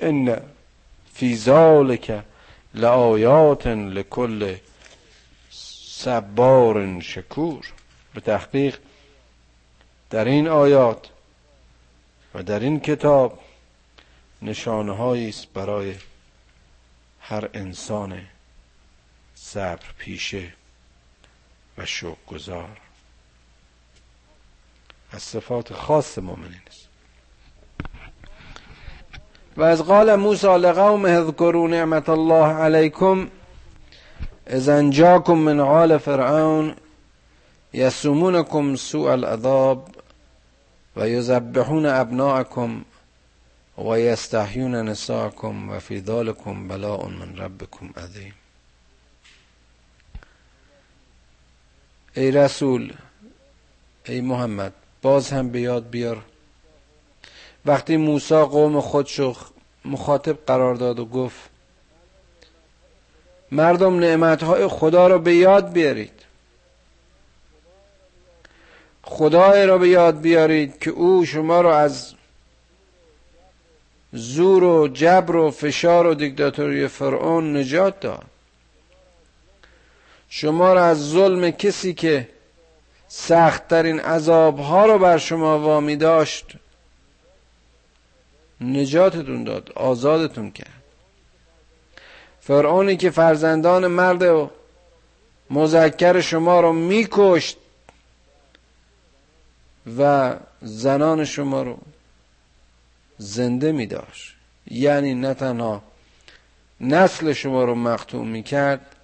ان 0.00 0.40
فی 1.12 1.36
ذالک 1.36 2.22
لآیات 2.74 3.66
لکل 3.66 4.56
صبار 5.50 7.00
شکور. 7.00 7.72
به 8.14 8.20
تحقیق 8.20 8.78
در 10.10 10.24
این 10.24 10.48
آیات 10.48 11.10
و 12.34 12.42
در 12.42 12.60
این 12.60 12.80
کتاب 12.80 13.38
نشانه 14.42 15.28
است 15.28 15.52
برای 15.52 15.94
هر 17.20 17.48
انسان 17.54 18.26
صبر 19.34 19.86
پیشه 19.98 20.52
و 21.78 21.86
شوق 21.86 22.18
گذار 22.26 22.80
از 25.12 25.22
صفات 25.22 25.72
خاص 25.72 26.18
مؤمنین 26.18 26.60
است. 26.66 26.88
و 29.56 29.62
از 29.62 29.82
قال 29.82 30.16
موسی 30.16 30.46
لقوم 30.46 31.04
اذکروا 31.04 31.68
نعمت 31.68 32.08
الله 32.08 32.46
علیکم 32.46 33.28
اذ 34.46 34.68
انجاکم 34.68 35.34
من 35.34 35.60
عال 35.60 35.98
فرعون 35.98 36.74
یسومونکم 37.72 38.76
سوء 38.76 39.10
العذاب 39.12 39.88
و 40.96 41.08
یذبحون 41.08 41.86
ابناءکم 41.86 42.84
و 43.78 44.00
یستحیون 44.00 44.74
نساءکم 44.74 45.70
و 45.70 45.78
فی 45.78 46.00
ذالکم 46.00 46.68
بلاء 46.68 47.08
من 47.08 47.36
ربکم 47.36 47.90
عظیم. 47.96 48.34
ای 52.16 52.30
رسول 52.30 52.92
ای 54.04 54.20
محمد 54.20 54.72
باز 55.02 55.30
هم 55.30 55.48
به 55.48 55.60
یاد 55.60 55.90
بیار. 55.90 56.22
وقتی 57.66 57.96
موسی 57.96 58.34
قوم 58.34 58.80
خودشو 58.80 59.36
مخاطب 59.84 60.38
قرار 60.46 60.74
داد 60.74 60.98
و 60.98 61.04
گفت 61.04 61.50
مردم 63.50 63.98
نعمتهای 63.98 64.66
خدا 64.66 65.06
رو 65.06 65.18
به 65.18 65.34
یاد 65.34 65.72
بیارید. 65.72 66.12
خدای 69.02 69.66
را 69.66 69.78
به 69.78 69.88
یاد 69.88 70.20
بیارید 70.20 70.78
که 70.78 70.90
او 70.90 71.24
شما 71.24 71.60
را 71.60 71.78
از 71.78 72.14
زور 74.12 74.64
و 74.64 74.88
جبر 74.88 75.36
و 75.36 75.50
فشار 75.50 76.06
و 76.06 76.14
دیکتاتوری 76.14 76.88
فرعون 76.88 77.56
نجات 77.56 78.00
داد. 78.00 78.24
شما 80.28 80.72
را 80.72 80.84
از 80.84 81.10
ظلم 81.10 81.50
کسی 81.50 81.94
که 81.94 82.28
سختترین 83.12 84.00
عذابها 84.00 84.86
رو 84.86 84.98
بر 84.98 85.18
شما 85.18 85.58
وامی 85.58 85.96
داشت. 85.96 86.46
نجاتتون 88.60 89.44
داد 89.44 89.72
آزادتون 89.72 90.50
کرد. 90.50 90.82
فرعونی 92.40 92.96
که 92.96 93.10
فرزندان 93.10 93.86
مرد 93.86 94.22
و 94.22 94.50
مذکر 95.50 96.20
شما 96.20 96.60
رو 96.60 96.72
میکشت 96.72 97.56
و 99.98 100.36
زنان 100.62 101.24
شما 101.24 101.62
رو 101.62 101.78
زنده 103.18 103.72
می 103.72 103.86
داشت 103.86 104.34
یعنی 104.70 105.14
نه 105.14 105.34
تنها 105.34 105.82
نسل 106.80 107.32
شما 107.32 107.64
رو 107.64 107.74
مقتوم 107.74 108.28
می 108.28 108.42
کرد 108.42 108.96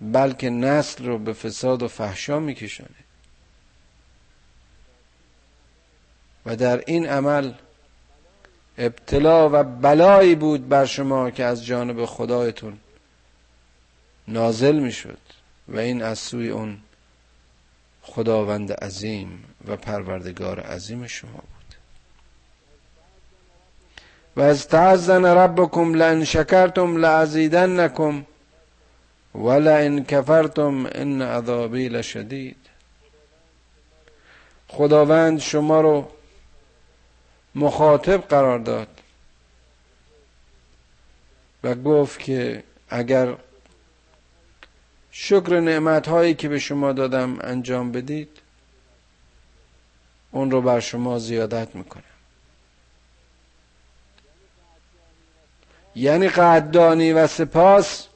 بلکه 0.00 0.50
نسل 0.50 1.04
رو 1.04 1.18
به 1.18 1.32
فساد 1.32 1.82
و 1.82 1.88
فحشا 1.88 2.38
می 2.38 2.54
کشانه 2.54 3.05
و 6.46 6.56
در 6.56 6.82
این 6.86 7.06
عمل 7.06 7.52
ابتلا 8.78 9.48
و 9.52 9.62
بلایی 9.62 10.34
بود 10.34 10.68
بر 10.68 10.84
شما 10.84 11.30
که 11.30 11.44
از 11.44 11.66
جانب 11.66 12.04
خدایتون 12.04 12.78
نازل 14.28 14.78
می 14.78 14.92
شد 14.92 15.18
و 15.68 15.78
این 15.78 16.02
از 16.02 16.18
سوی 16.18 16.48
اون 16.48 16.78
خداوند 18.02 18.72
عظیم 18.72 19.44
و 19.68 19.76
پروردگار 19.76 20.60
عظیم 20.60 21.06
شما 21.06 21.30
بود. 21.30 21.74
و 24.36 24.40
از 24.40 24.68
تعزن 24.68 25.24
ربکم 25.24 25.94
لئن 25.94 26.24
شکرتم 26.24 26.96
لازیدنکم 26.96 28.24
ولئن 29.34 30.04
کفرتم 30.04 30.86
ان 30.94 31.22
عذابی 31.22 31.88
لشدید. 31.88 32.56
خداوند 34.68 35.38
شما 35.40 35.80
رو 35.80 36.08
مخاطب 37.56 38.28
قرار 38.28 38.58
داد 38.58 38.88
و 41.64 41.74
گفت 41.74 42.18
که 42.18 42.62
اگر 42.88 43.36
شکر 45.10 45.60
نعمت 45.60 46.08
هایی 46.08 46.34
که 46.34 46.48
به 46.48 46.58
شما 46.58 46.92
دادم 46.92 47.38
انجام 47.40 47.92
بدید 47.92 48.28
اون 50.30 50.50
رو 50.50 50.62
بر 50.62 50.80
شما 50.80 51.18
زیادت 51.18 51.74
می‌کنم. 51.74 52.02
یعنی 55.94 56.28
قدردانی 56.28 57.12
و 57.12 57.26
سپاس 57.26 58.06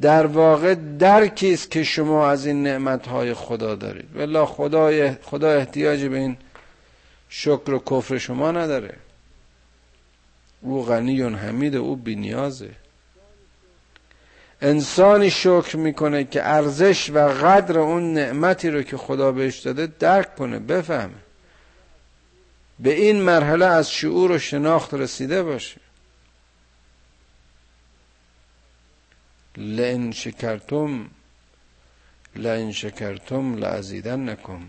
در 0.00 0.26
واقع 0.26 0.74
درکی 0.74 1.52
است 1.52 1.70
که 1.70 1.84
شما 1.84 2.30
از 2.30 2.46
این 2.46 2.62
نعمت 2.62 3.08
های 3.08 3.34
خدا 3.34 3.74
دارید. 3.74 4.16
ولی 4.16 4.44
خدا 4.44 5.14
خدا 5.22 5.50
احتیاجی 5.50 6.08
به 6.08 6.16
این 6.16 6.36
شکر 7.28 7.70
و 7.70 7.78
کفر 7.78 8.18
شما 8.18 8.52
نداره. 8.52 8.96
او 10.60 10.84
غنی 10.84 11.22
حمید 11.22 11.76
او 11.76 11.96
بینیازه. 11.96 12.70
انسانی 14.60 15.30
شکر 15.30 15.76
می‌کنه 15.76 16.24
که 16.24 16.48
ارزش 16.48 17.10
و 17.10 17.18
قدر 17.18 17.78
اون 17.78 18.14
نعمتی 18.14 18.70
رو 18.70 18.82
که 18.82 18.96
خدا 18.96 19.32
بهش 19.32 19.58
داده 19.58 19.86
درک 19.86 20.36
کنه 20.36 20.58
بفهمه. 20.58 21.14
به 22.78 22.94
این 22.94 23.22
مرحله 23.22 23.66
از 23.66 23.90
شعور 23.90 24.30
و 24.30 24.38
شناخت 24.38 24.94
رسیده 24.94 25.42
باشه. 25.42 25.80
لئن 29.56 30.12
شکرتم 30.12 31.10
لئن 32.36 32.72
شکرتم 32.72 33.56
لعزیدن 33.56 34.28
نکم 34.28 34.60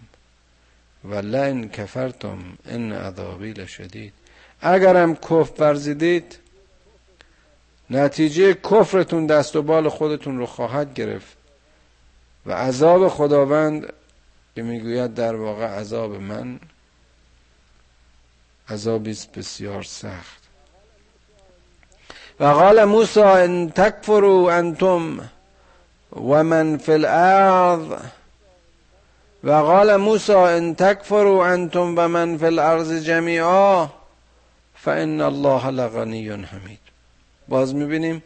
و 1.10 1.16
لئن 1.16 1.70
کفرتم 1.70 2.40
ان 2.66 2.92
عذابی 2.94 3.54
لشدید. 3.54 4.14
اگرم 4.62 5.16
کف 5.16 5.52
ورزیدید 5.60 6.40
نتیجه 7.90 8.54
کفرتون 8.54 9.26
دست 9.26 9.56
و 9.56 9.62
بال 9.62 9.90
خودتون 9.90 10.38
رو 10.38 10.46
خواهد 10.46 10.94
گرفت 10.94 11.38
و 12.46 12.52
عذاب 12.52 13.08
خداوند 13.08 13.94
که 14.56 14.64
می‌گوید 14.64 15.14
در 15.14 15.36
واقع 15.36 15.66
عذاب 15.66 16.12
من 16.16 16.60
عذابی 18.70 19.18
بسیار 19.36 19.84
سخت. 19.84 20.44
و 22.40 22.44
قال 22.46 22.84
موسی 22.84 23.20
ان 23.22 23.70
تکفروا 23.70 24.52
انتم 24.52 25.30
و 26.16 26.44
من 26.44 26.80
الارض. 26.88 28.00
و 29.44 29.52
قال 29.52 29.96
موسی 29.96 30.34
ان 30.34 30.76
تکفروا 30.76 31.48
انتم 31.48 31.94
و 31.98 32.08
من 32.08 32.38
فی 32.38 32.46
الارض 32.46 32.94
جمیعا 32.94 33.88
فان 34.76 35.22
الله 35.22 35.68
لغنی 35.68 36.30
حمید. 36.30 36.80
باز 37.48 37.76
می‌بینیم 37.76 38.24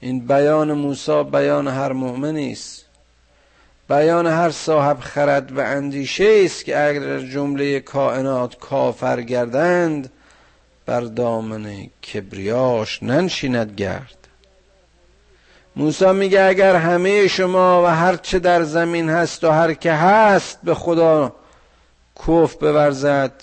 این 0.00 0.26
بیان 0.26 0.72
موسی 0.72 1.22
بیان 1.22 1.68
هر 1.68 1.92
مؤمنی 1.92 2.52
است. 2.52 2.84
بیان 3.88 4.26
هر 4.26 4.50
صاحب 4.50 5.00
خرد 5.00 5.58
و 5.58 5.60
اندیشه 5.60 6.42
است 6.44 6.64
که 6.64 6.84
اگر 6.88 7.18
جمله 7.18 7.80
کائنات 7.80 8.58
کافر 8.58 9.20
گردند 9.20 10.10
بر 10.86 11.00
دامن 11.00 11.86
کبریاش 11.86 13.02
ننشیند 13.02 13.74
گرد. 13.76 14.15
موسی 15.76 16.12
میگه 16.12 16.42
اگر 16.42 16.76
همه 16.76 17.28
شما 17.28 17.82
و 17.82 17.86
هر 17.86 18.16
چه 18.16 18.38
در 18.38 18.62
زمین 18.62 19.10
هست 19.10 19.44
و 19.44 19.50
هر 19.50 19.74
که 19.74 19.92
هست 19.92 20.58
به 20.62 20.74
خدا 20.74 21.36
کف 22.16 22.54
بورزد. 22.54 23.42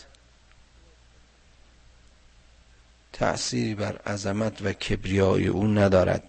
تأثیری 3.14 3.76
بر 3.76 3.98
عظمت 3.98 4.62
و 4.62 4.74
کبریای 4.74 5.48
او 5.48 5.68
ندارد 5.68 6.24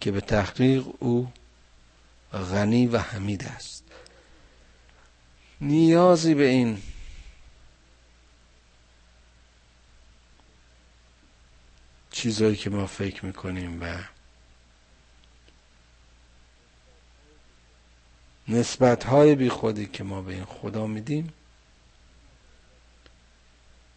که 0.00 0.10
به 0.10 0.20
تحقیق 0.20 0.84
او 0.98 1.32
غنی 2.32 2.86
و 2.86 2.98
حمید 2.98 3.44
است. 3.56 3.84
نیازی 5.60 6.34
به 6.34 6.44
این 6.44 6.82
چیزایی 12.14 12.56
که 12.56 12.70
ما 12.70 12.86
فکر 12.86 13.26
می‌کنیم 13.26 13.82
و 13.82 14.04
نسبت 18.48 19.04
های 19.04 19.34
بی 19.34 19.48
خودی 19.48 19.86
که 19.86 20.04
ما 20.04 20.22
به 20.22 20.32
این 20.32 20.44
خدا 20.44 20.86
میدیم 20.86 21.32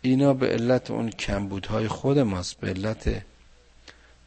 اینا 0.02 0.34
به 0.34 0.48
علت 0.48 0.92
اون 0.92 1.10
کمبودهای 1.10 1.88
خود 1.88 2.20
ماست 2.20 2.60
به 2.60 2.68
علت 2.68 3.22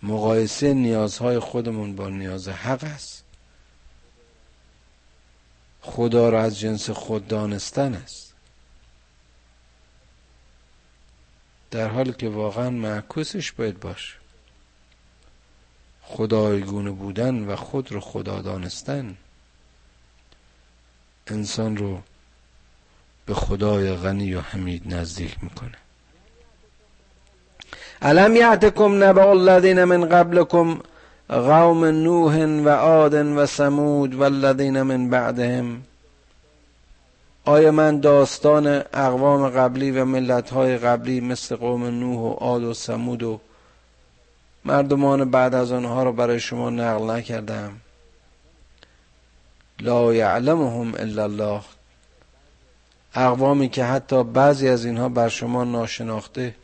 مقایسه 0.02 0.74
نیازهای 0.74 1.38
خودمون 1.38 1.96
با 1.96 2.08
نیاز 2.08 2.48
حق 2.48 2.84
است. 2.84 3.24
خدا 5.80 6.28
را 6.28 6.42
از 6.42 6.58
جنس 6.58 6.90
خود 6.90 7.28
دانستن 7.28 7.94
است. 7.94 8.29
در 11.70 11.88
حالی 11.88 12.12
که 12.12 12.28
واقعا 12.28 12.70
معکوسش 12.70 13.52
باید 13.52 13.80
باشه 13.80 14.14
خدایگونه 16.02 16.90
بودن 16.90 17.44
و 17.44 17.56
خود 17.56 17.92
رو 17.92 18.00
خدا 18.00 18.42
دانستن. 18.42 19.16
انسان 21.26 21.76
رو 21.76 21.98
به 23.26 23.34
خدای 23.34 23.96
غنی 23.96 24.34
و 24.34 24.40
حمید 24.40 24.94
نزدیک 24.94 25.36
می‌کنه. 25.42 25.78
الم 28.02 28.36
یعتکم 28.36 29.04
نبع 29.04 29.28
الذین 29.28 29.84
من 29.84 30.08
قبلکم 30.08 30.80
قوم 31.28 31.84
نوح 31.84 32.44
و 32.44 32.68
عاد 32.68 33.14
و 33.14 33.46
سمود 33.46 34.14
و 34.14 34.22
الذین 34.22 34.82
من 34.82 35.10
بعدهم؟ 35.10 35.82
آیا 37.50 37.72
من 37.72 38.00
داستان 38.00 38.66
اقوام 38.92 39.48
قبلی 39.48 39.90
و 39.90 40.04
ملتهای 40.04 40.78
قبلی 40.78 41.20
مثل 41.20 41.56
قوم 41.56 41.84
نوح 41.84 42.18
و 42.18 42.32
عاد 42.32 42.62
و 42.62 42.74
سمود 42.74 43.22
و 43.22 43.40
مردمان 44.64 45.30
بعد 45.30 45.54
از 45.54 45.72
آنها 45.72 46.02
رو 46.02 46.12
برای 46.12 46.40
شما 46.40 46.70
نقل 46.70 47.10
نکردم؟ 47.10 47.72
لا 49.80 50.14
یعلمهم 50.14 50.94
الا 50.94 51.22
الله. 51.22 51.60
اقوامی 53.14 53.68
که 53.68 53.84
حتی 53.84 54.24
بعضی 54.24 54.68
از 54.68 54.84
اینها 54.84 55.08
بر 55.08 55.28
شما 55.28 55.64
ناشناخته 55.64 56.54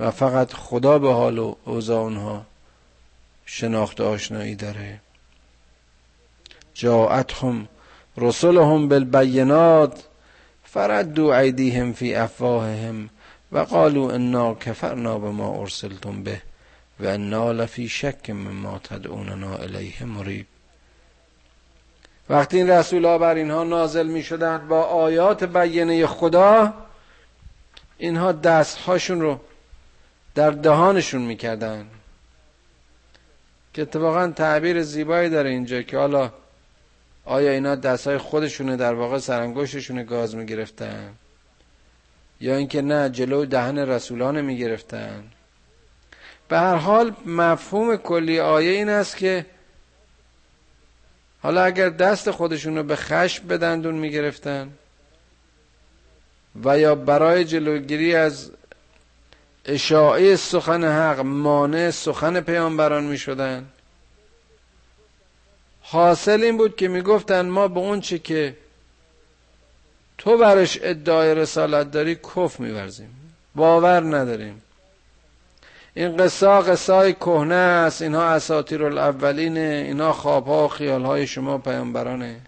و 0.00 0.10
فقط 0.10 0.52
خدا 0.52 0.98
به 0.98 1.12
حال 1.12 1.38
و 1.38 1.54
اوضاع 1.64 2.02
اونها 2.02 2.46
شناخت 3.46 4.00
آشنایی 4.00 4.54
داره. 4.54 5.00
جاعتهم 6.74 7.68
رسولهم 8.18 8.88
بالبینات 8.88 10.04
فردوا 10.64 11.38
ایدیهم 11.38 11.92
فی 11.92 12.14
افواههم 12.14 13.10
و 13.52 13.58
قالوا 13.58 14.12
انا 14.12 14.54
کفرنا 14.54 15.18
بما 15.18 15.60
ارسلتم 15.60 16.22
به 16.22 16.42
و 17.00 17.06
انا 17.06 17.52
لفی 17.52 17.88
شک 17.88 18.30
مما 18.30 18.80
تدعوننا 18.84 19.56
الیه 19.56 20.04
مریب 20.04 20.46
وقتی 22.28 22.56
این 22.56 22.70
رسول 22.70 23.04
ها 23.04 23.18
بر 23.18 23.34
اینها 23.34 23.64
نازل 23.64 24.06
می 24.06 24.22
شدن 24.22 24.68
با 24.68 24.82
آیات 24.82 25.44
بیانه 25.44 26.06
خدا 26.06 26.74
اینها 27.98 28.32
دستهاشون 28.32 29.20
رو 29.20 29.40
در 30.34 30.50
دهانشون 30.50 31.22
می‌کردن 31.22 31.86
که 33.74 33.82
اتفاقا 33.82 34.32
تعبیر 34.36 34.82
زیبایی 34.82 35.30
داره 35.30 35.50
اینجا 35.50 35.82
که 35.82 35.98
حالا 35.98 36.30
آیا 37.26 37.50
اینا 37.50 37.74
دستهای 37.74 38.18
خودشونه 38.18 38.76
در 38.76 38.94
واقع 38.94 39.18
سرانگشتشون 39.18 40.04
گاز 40.04 40.34
می‌گرفتن؟ 40.34 41.14
یا 42.40 42.56
اینکه 42.56 42.82
نه 42.82 43.10
جلو 43.10 43.44
دهن 43.44 43.78
رسولان 43.78 44.40
می‌گرفتن؟ 44.40 45.24
به 46.48 46.58
هر 46.58 46.74
حال 46.74 47.14
مفهوم 47.26 47.96
کلی 47.96 48.40
آیه 48.40 48.70
این 48.70 48.88
است 48.88 49.16
که 49.16 49.46
حالا 51.42 51.62
اگر 51.64 51.88
دست 51.88 52.30
خودشون 52.30 52.76
رو 52.76 52.82
به 52.82 52.96
خشم 52.96 53.46
به 53.48 53.58
دندون 53.58 53.94
می‌گرفتن 53.94 54.70
و 56.64 56.78
یا 56.78 56.94
برای 56.94 57.44
جلوگیری 57.44 58.14
از 58.14 58.50
اشاعه 59.64 60.36
سخن 60.36 60.84
حق 60.84 61.20
مانع 61.20 61.90
سخن 61.90 62.40
پیامبران 62.40 63.04
می 63.04 63.18
شدن 63.18 63.66
حاصل 65.88 66.42
این 66.42 66.56
بود 66.56 66.76
که 66.76 66.88
می‌گفتن 66.88 67.48
ما 67.48 67.68
به 67.68 67.80
اون 67.80 68.00
چی 68.00 68.18
که 68.18 68.56
تو 70.18 70.38
برش 70.38 70.78
ادعای 70.82 71.34
رسالت 71.34 71.90
داری 71.90 72.14
کف 72.14 72.60
میورزیم. 72.60 73.34
باور 73.54 74.16
نداریم. 74.16 74.62
این 75.94 76.16
قصه 76.16 76.46
قصه 76.46 77.12
کهنه 77.12 77.54
است. 77.54 78.02
اینها 78.02 78.24
اساطیر 78.24 78.84
الاولینه 78.84 79.84
اینها 79.86 80.12
خوابها 80.12 80.64
و 80.64 80.68
خیالهای 80.68 81.26
شما 81.26 81.58
پیامبرانه. 81.58 82.40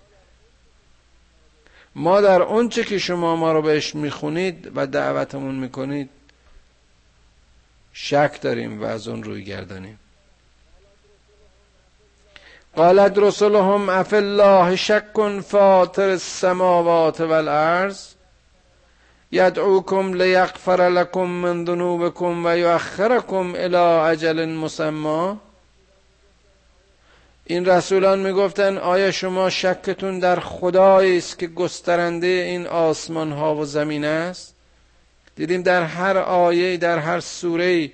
ما 1.95 2.21
در 2.21 2.43
اون 2.43 2.69
چه 2.69 2.85
که 2.85 2.99
شما 2.99 3.37
ما 3.37 3.53
رو 3.53 3.63
بهش 3.63 3.95
می‌خونید 3.95 4.73
و 4.75 4.87
دعوتمون 4.87 5.55
می‌کنید 5.55 6.11
شک 7.93 8.39
داریم 8.41 8.83
و 8.83 8.85
از 8.85 9.09
اون 9.09 9.23
روی 9.23 9.45
گردانیم. 9.45 9.99
قالت 12.79 13.19
رسولهم 13.19 13.89
اف 13.89 14.13
الله 14.15 14.77
شک 14.77 15.41
فاطر 15.41 16.09
السماوات 16.09 17.21
والارض 17.21 18.15
یدعوکم 19.33 20.15
لیغفر 20.15 20.89
لكم 20.89 21.27
من 21.31 21.65
ذنوبكم 21.65 22.47
و 22.47 22.57
یؤخرکم 22.57 23.55
الى 23.55 23.77
اجل 24.13 24.49
مسمى. 24.49 25.37
این 27.45 27.67
رسولان 27.67 28.19
می‌گفتن 28.19 28.79
آیا 28.79 29.11
شما 29.11 29.51
شکتون 29.51 30.19
در 30.19 30.41
خدایی 30.41 31.19
است 31.19 31.39
که 31.39 31.47
گسترنده 31.47 32.27
این 32.27 32.67
آسمان 32.67 33.33
ها 33.33 33.55
و 33.55 33.65
زمین 33.65 34.05
است؟ 34.05 34.55
دیدیم 35.37 35.63
در 35.63 35.83
هر 35.83 36.19
آیه 36.19 36.77
در 36.77 36.99
هر 36.99 37.21
سوره 37.21 37.91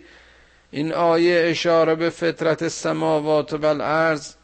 این 0.70 0.92
آیه 0.92 1.50
اشاره 1.50 1.94
به 1.94 2.10
فطرت 2.10 2.68
سماوات 2.68 3.52
و 3.52 3.66
الارض 3.66 4.34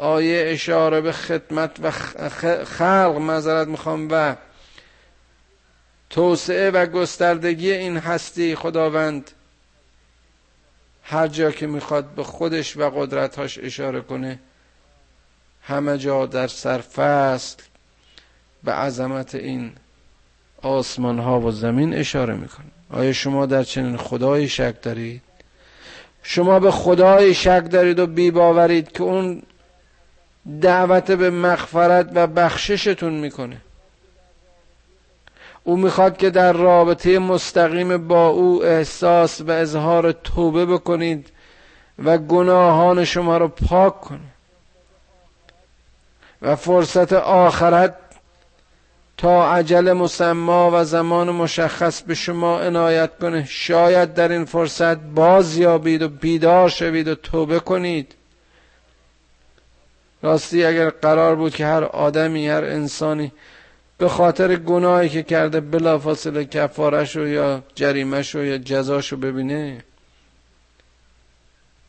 آیه 0.00 0.52
اشاره 0.52 1.00
به 1.00 1.12
خدمت 1.12 1.70
و 1.82 1.90
خلق 2.64 3.16
معذرت 3.20 3.68
می‌خوام 3.68 4.08
و 4.10 4.36
توسعه 6.10 6.70
و 6.70 6.86
گستردگی 6.86 7.72
این 7.72 7.96
هستی 7.96 8.54
خداوند 8.54 9.30
هر 11.02 11.28
جا 11.28 11.50
که 11.50 11.66
می‌خواد 11.66 12.04
به 12.04 12.24
خودش 12.24 12.76
و 12.76 12.90
قدرتهاش 12.90 13.58
اشاره 13.58 14.00
کنه 14.00 14.38
همه 15.62 15.98
جا 15.98 16.26
در 16.26 16.46
سرفصل 16.46 17.56
به 18.64 18.72
عظمت 18.72 19.34
این 19.34 19.72
آسمان 20.62 21.18
ها 21.18 21.40
و 21.40 21.50
زمین 21.50 21.94
اشاره 21.94 22.34
می‌کنه. 22.34 22.66
آیا 22.90 23.12
شما 23.12 23.46
در 23.46 23.62
چنین 23.62 23.96
خدایی 23.96 24.48
شک 24.48 24.82
دارید؟ 24.82 25.22
شما 26.22 26.60
به 26.60 26.70
خدای 26.70 27.34
شک 27.34 27.70
دارید 27.70 27.98
و 27.98 28.06
بی 28.06 28.30
باورید 28.30 28.92
که 28.92 29.02
اون 29.02 29.42
دعوت 30.60 31.10
به 31.10 31.30
مغفرت 31.30 32.10
و 32.14 32.26
بخششتون 32.26 33.12
می‌کنه. 33.12 33.56
او 35.64 35.76
می‌خواد 35.76 36.16
که 36.16 36.30
در 36.30 36.52
رابطه 36.52 37.18
مستقیم 37.18 38.08
با 38.08 38.28
او 38.28 38.64
احساس 38.64 39.40
و 39.40 39.50
اظهار 39.50 40.12
توبه 40.12 40.66
بکنید 40.66 41.32
و 42.04 42.18
گناهان 42.18 43.04
شما 43.04 43.38
رو 43.38 43.48
پاک 43.48 44.00
کنه 44.00 44.20
و 46.42 46.56
فرصت 46.56 47.12
آخرت 47.12 47.96
تا 49.16 49.52
عجل 49.52 49.92
مسما 49.92 50.70
و 50.72 50.84
زمان 50.84 51.30
مشخص 51.30 52.02
به 52.02 52.14
شما 52.14 52.60
عنایت 52.60 53.18
کنه. 53.18 53.44
شاید 53.44 54.14
در 54.14 54.32
این 54.32 54.44
فرصت 54.44 54.96
باز 54.96 55.56
یابید 55.56 56.02
و 56.02 56.08
بیدار 56.08 56.68
شوید 56.68 57.08
و 57.08 57.14
توبه 57.14 57.60
کنید. 57.60 58.14
راستی 60.22 60.64
اگر 60.64 60.90
قرار 60.90 61.36
بود 61.36 61.54
که 61.54 61.66
هر 61.66 61.84
آدمی 61.84 62.48
هر 62.48 62.64
انسانی 62.64 63.32
به 63.98 64.08
خاطر 64.08 64.56
گناهی 64.56 65.08
که 65.08 65.22
کرده 65.22 65.60
بلافاصله 65.60 66.44
کفارش 66.44 67.16
رو 67.16 67.28
یا 67.28 67.62
جریمش 67.74 68.34
یا 68.34 68.58
جزاش 68.58 69.14
ببینه 69.14 69.84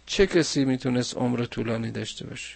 چه 0.05 0.27
کسی 0.27 0.65
می‌تونست 0.65 1.17
عمر 1.17 1.45
طولانی 1.45 1.91
داشته 1.91 2.27
باشه؟ 2.27 2.55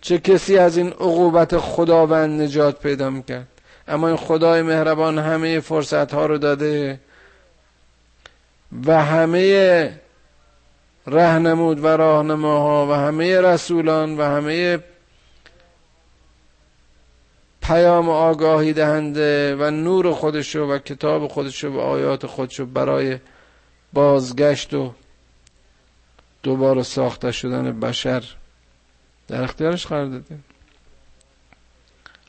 چه 0.00 0.18
کسی 0.18 0.58
از 0.58 0.76
این 0.76 0.88
عقوبت 0.88 1.58
خداوند 1.58 2.42
نجات 2.42 2.80
پیدا 2.80 3.10
می‌کرد؟ 3.10 3.46
اما 3.88 4.08
این 4.08 4.16
خدای 4.16 4.62
مهربان 4.62 5.18
همه 5.18 5.60
فرصت 5.60 6.14
ها 6.14 6.26
رو 6.26 6.38
داده 6.38 7.00
و 8.86 9.04
همه 9.04 10.00
رهنمود 11.10 11.84
و 11.84 11.86
راهنماها 11.86 12.86
و 12.86 12.92
همه 12.92 13.40
رسولان 13.40 14.16
و 14.16 14.22
همه 14.22 14.78
پیام 17.62 18.08
آگاهی 18.08 18.72
دهنده 18.72 19.56
و 19.56 19.70
نور 19.70 20.12
خودشو 20.12 20.60
و 20.60 20.78
کتاب 20.78 21.28
خودشو 21.28 21.68
و 21.68 21.78
آیات 21.78 22.26
خودشو 22.26 22.66
برای 22.66 23.18
بازگشت 23.92 24.74
و 24.74 24.94
دوباره 26.42 26.82
ساخته 26.82 27.32
شدن 27.32 27.80
بشر 27.80 28.24
در 29.28 29.42
اختیارش 29.42 29.86
قرار 29.86 30.06
داده 30.06 30.38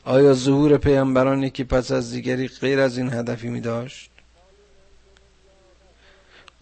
آیا 0.04 0.34
ظهور 0.34 0.76
پیامبران 0.76 1.50
که 1.50 1.64
پس 1.64 1.92
از 1.92 2.10
دیگری 2.10 2.48
غیر 2.48 2.80
از 2.80 2.98
این 2.98 3.12
هدفی 3.12 3.48
می 3.48 3.60
داشت 3.60 4.11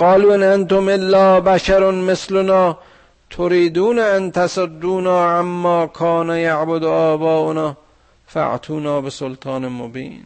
قالوا 0.01 0.35
ان 0.35 0.43
انتم 0.43 0.89
الا 0.89 1.41
بشر 1.41 1.91
مثلنا 1.91 2.77
تريدون 3.31 3.99
ان 3.99 4.33
تصدونا 4.33 5.25
عما 5.25 5.87
كان 5.87 6.31
يعبد 6.31 6.85
آباؤنا 6.85 7.77
فاعتونا 8.27 9.01
به 9.01 9.11
سلطان 9.11 9.69
مبین 9.69 10.25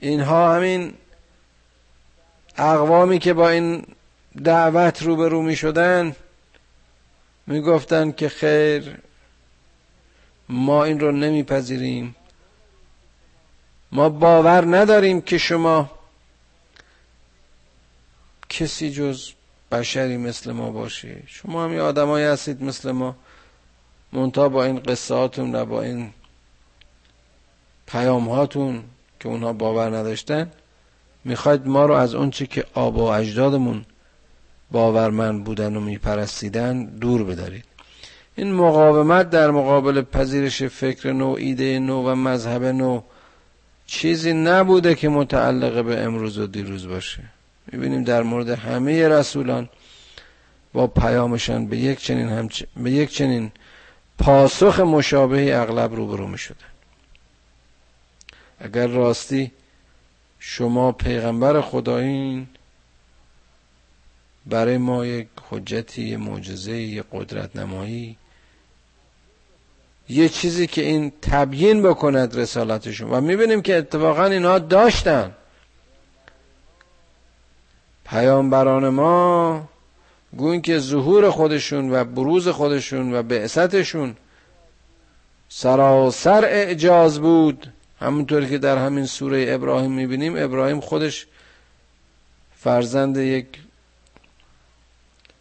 اینها 0.00 0.54
همین 0.54 0.94
اقوامی 2.56 3.18
که 3.18 3.32
با 3.32 3.48
این 3.48 3.86
دعوت 4.44 5.02
روبرو 5.02 5.42
می 5.42 5.56
شدن 5.56 6.16
می 7.46 7.60
گفتن 7.60 8.12
که 8.12 8.28
خیر 8.28 8.96
ما 10.48 10.84
این 10.84 11.00
رو 11.00 11.12
نمیپذیریم 11.12 12.16
ما 13.92 14.08
باور 14.08 14.76
نداریم 14.76 15.20
که 15.20 15.38
شما 15.38 15.90
کسی 18.58 18.90
جز 18.90 19.30
بشری 19.72 20.16
مثل 20.16 20.52
ما 20.52 20.70
باشه. 20.70 21.22
شما 21.26 21.64
هم 21.64 21.72
یه 21.72 21.80
آدمایی 21.80 22.26
هستید 22.26 22.62
مثل 22.62 22.90
ما. 22.90 23.16
منتها 24.12 24.48
با 24.48 24.64
این 24.64 24.78
قصهاتون 24.78 25.54
و 25.54 25.64
با 25.64 25.82
این 25.82 26.10
پیام 27.86 28.28
هاتون 28.28 28.82
که 29.20 29.28
اونها 29.28 29.52
باور 29.52 29.96
نداشتن 29.96 30.50
می‌خواید 31.24 31.66
ما 31.66 31.86
رو 31.86 31.94
از 31.94 32.14
اونچه 32.14 32.46
که 32.46 32.64
آب 32.74 32.96
و 32.96 33.02
اجدادمون 33.02 33.84
باورمند 34.70 35.44
بودن 35.44 35.76
و 35.76 35.80
میپرستیدن 35.80 36.84
دور 36.84 37.24
بدارید. 37.24 37.64
این 38.36 38.52
مقاومت 38.52 39.30
در 39.30 39.50
مقابل 39.50 40.02
پذیرش 40.02 40.62
فکر 40.62 41.12
نو 41.12 41.36
ایده 41.38 41.78
نو 41.78 42.02
و 42.02 42.14
مذهب 42.14 42.64
نو 42.64 43.02
چیزی 43.86 44.32
نبوده 44.32 44.94
که 44.94 45.08
متعلق 45.08 45.84
به 45.84 46.00
امروز 46.00 46.38
و 46.38 46.46
دیروز 46.46 46.86
باشه. 46.88 47.33
می‌بینیم 47.72 48.04
در 48.04 48.22
مورد 48.22 48.48
همه 48.48 49.08
رسولان 49.08 49.68
با 50.72 50.86
پیامشان 50.86 51.66
به 51.66 51.76
یک 51.76 51.98
چنین 51.98 52.28
همچ... 52.28 52.62
به 52.76 52.90
یک 52.90 53.10
چنین 53.10 53.52
پاسخ 54.18 54.80
مشابهی 54.80 55.52
اغلب 55.52 55.94
روبرو 55.94 56.26
می 56.26 56.38
شدن 56.38 56.56
اگر 58.58 58.86
راستی 58.86 59.52
شما 60.38 60.92
پیغمبر 60.92 61.60
خدایین 61.60 62.46
برای 64.46 64.78
ما 64.78 65.06
یک 65.06 65.28
حجتی 65.50 66.02
یه 66.02 66.16
معجزه 66.16 66.76
یه 66.76 67.04
قدرت 67.12 67.56
نمایی 67.56 68.16
یه 70.08 70.28
چیزی 70.28 70.66
که 70.66 70.82
این 70.82 71.12
تبیین 71.22 71.82
بکند 71.82 72.38
رسالتشون 72.38 73.10
و 73.10 73.20
می‌بینیم 73.20 73.62
که 73.62 73.76
اتفاقا 73.76 74.24
اینها 74.24 74.58
داشتن. 74.58 75.34
پیامبران 78.04 78.88
ما 78.88 79.68
گوین 80.36 80.62
که 80.62 80.78
ظهور 80.78 81.30
خودشون 81.30 81.92
و 81.92 82.04
بروز 82.04 82.48
خودشون 82.48 83.14
و 83.14 83.22
بعثتشون 83.22 84.16
سراسر 85.48 86.44
اعجاز 86.44 87.20
بود. 87.20 87.72
همونطور 88.00 88.44
که 88.44 88.58
در 88.58 88.78
همین 88.78 89.06
سوره 89.06 89.46
ابراهیم 89.48 89.92
می‌بینیم 89.92 90.36
ابراهیم 90.36 90.80
خودش 90.80 91.26
فرزند 92.56 93.16
یک 93.16 93.46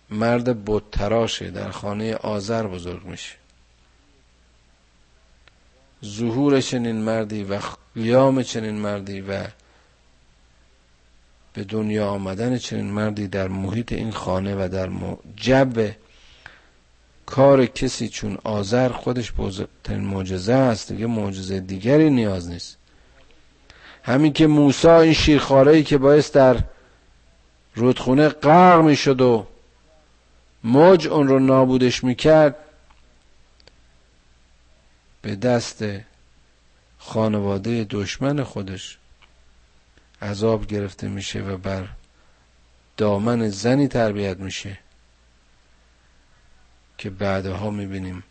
مرد 0.10 0.64
بودتراشه 0.66 1.50
در 1.52 1.70
خانه 1.72 2.16
آذر 2.16 2.68
بزرگ 2.68 3.06
میشه. 3.06 3.36
ظهور 6.06 6.62
چنین 6.62 6.96
مردی 6.96 7.44
و 7.44 7.60
قیام 7.96 8.44
چنین 8.44 8.76
مردی 8.76 9.22
و 9.22 9.44
به 11.54 11.64
دنیا 11.64 12.08
آمدن 12.10 12.58
چنین 12.58 12.92
مردی 12.92 13.28
در 13.28 13.48
محیط 13.48 13.94
این 13.94 14.12
خانه 14.12 14.56
و 14.56 14.70
در 14.70 14.90
جب 15.36 15.96
کار 17.26 17.66
کسی 17.66 18.10
چون 18.10 18.38
آذر 18.44 18.90
خودش 18.90 19.32
بزرگترین 19.32 20.02
معجزه 20.02 20.54
است. 20.54 20.92
دیگه 20.92 21.08
معجزه 21.08 21.60
دیگری 21.60 22.10
نیاز 22.10 22.50
نیست. 22.50 22.78
همین 24.04 24.34
که 24.34 24.48
موسی 24.48 24.88
این 24.88 25.14
شیرخواره 25.14 25.84
که 25.84 25.98
باعث 25.98 26.32
در 26.32 26.58
رودخونه 27.76 28.30
غرق 28.30 28.82
می‌شد 28.82 29.22
و 29.22 29.48
موج 30.64 31.08
اون 31.08 31.28
رو 31.28 31.40
نابودش 31.40 32.04
می‌کرد 32.04 32.56
به 35.22 35.36
دست 35.36 35.86
خانواده 36.98 37.84
دشمن 37.90 38.44
خودش 38.44 38.98
عذاب 40.24 40.68
گرفته 40.68 41.08
میشه 41.08 41.42
و 41.42 41.58
بر 41.58 41.88
دامن 42.98 43.50
زنی 43.50 43.88
تربیت 43.88 44.38
میشه 44.38 44.80
که 46.98 47.10
بعدها 47.10 47.70
می‌بینیم 47.70 48.24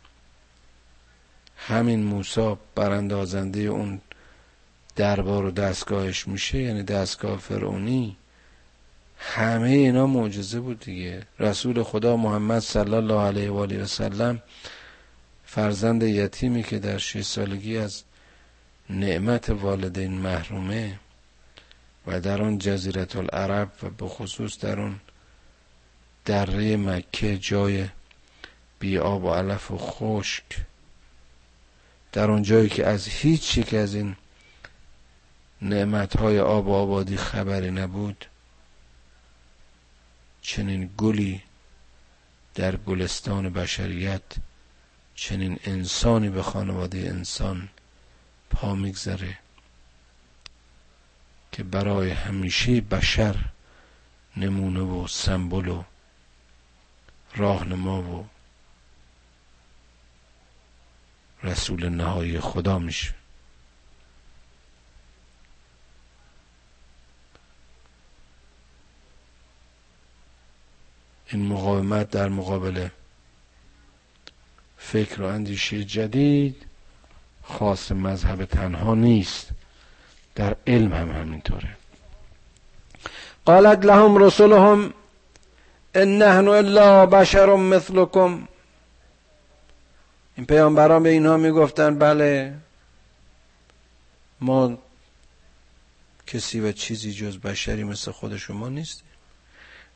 همین 1.57 2.03
موسا 2.03 2.59
براندازنده 2.75 3.61
اون 3.61 4.01
دربار 4.97 5.45
و 5.45 5.51
دستگاهش 5.51 6.29
میشه 6.29 6.59
یعنی 6.59 6.83
دستگاه 6.83 7.39
فرعونی. 7.39 8.17
همه 9.19 9.69
اینا 9.69 10.07
معجزه 10.07 10.61
بود 10.61 10.81
دیگه. 10.81 11.23
رسول 11.39 11.83
خدا 11.83 12.17
محمد 12.17 12.59
صلی 12.59 12.95
الله 12.95 13.21
علیه 13.21 13.51
و 13.51 13.57
آله 13.57 13.83
و 13.83 13.87
سلم 13.87 14.43
فرزند 15.45 16.03
یتیمی 16.03 16.63
که 16.63 16.79
در 16.79 16.99
شش 16.99 17.23
سالگی 17.23 17.79
از 17.79 18.03
نعمت 18.91 19.51
والدین 19.51 20.13
محرومه 20.13 20.99
و 22.07 22.21
در 22.21 22.43
آن 22.43 22.59
جزیرت 22.59 23.17
العرب 23.17 23.73
و 23.83 23.91
به 23.91 24.09
خصوص 24.09 24.59
در 24.59 24.81
آن 24.81 25.01
دره 26.25 26.77
مکه 26.77 27.39
جای 27.39 27.89
بی 28.79 28.99
آب 28.99 29.25
و 29.25 29.31
علف 29.35 29.71
و 29.71 29.79
خشک. 29.79 30.45
در 32.13 32.31
اون 32.31 32.43
جایی 32.43 32.69
که 32.69 32.87
از 32.87 33.09
هیچ 33.09 33.59
یک 33.59 33.75
از 33.75 33.95
این 33.95 34.17
نعمتهای 35.63 36.41
آب 36.41 36.67
و 36.67 36.73
آبادی 36.73 37.17
خبری 37.17 37.71
نبود 37.71 38.27
چنین 40.43 40.91
گلی 40.99 41.43
در 42.55 42.77
گلستان 42.77 43.49
بشریت 43.49 44.23
چنین 45.15 45.59
انسانی 45.65 46.29
به 46.29 46.43
خانواده 46.43 46.99
انسان 46.99 47.69
پا 48.51 48.75
میگذره 48.75 49.39
که 51.53 51.63
برای 51.63 52.11
همیشه 52.11 52.81
بشر 52.81 53.37
نمونه 54.37 54.81
و 54.81 55.07
سمبل 55.09 55.69
و 55.69 55.85
راهنما 57.37 58.03
و 58.03 58.29
رسول 61.43 61.89
نهایی 61.89 62.41
خدا 62.41 62.79
میشه. 62.79 63.15
این 71.29 71.47
مقاومت 71.47 72.11
در 72.11 72.29
مقابل 72.29 72.89
فکر 74.79 75.23
و 75.23 75.25
اندیشه 75.25 75.85
جدید 75.85 76.67
خاص 77.43 77.93
مذهب 77.93 78.45
تنها 78.45 78.95
نیست. 78.95 79.51
در 80.35 80.57
علم 80.67 80.93
هم 80.93 81.11
همینطوره. 81.11 81.77
قالت 83.45 83.85
لهم 83.85 84.17
رسولهم 84.17 84.95
ان 85.95 86.19
نحن 86.19 86.49
الا 86.49 87.07
بشر 87.07 87.57
مثلكم 87.57 88.49
این 90.37 90.47
پیامبران 90.47 91.03
به 91.03 91.09
اینها 91.09 91.37
می‌گفتن 91.37 91.99
بله 91.99 92.55
ما 94.41 94.79
کسی 96.27 96.61
و 96.61 96.73
چیزی 96.73 97.13
جز 97.13 97.39
بشری 97.39 97.85
مثل 97.85 98.11
خود 98.11 98.37
شما 98.37 98.69
نیستیم. 98.69 99.09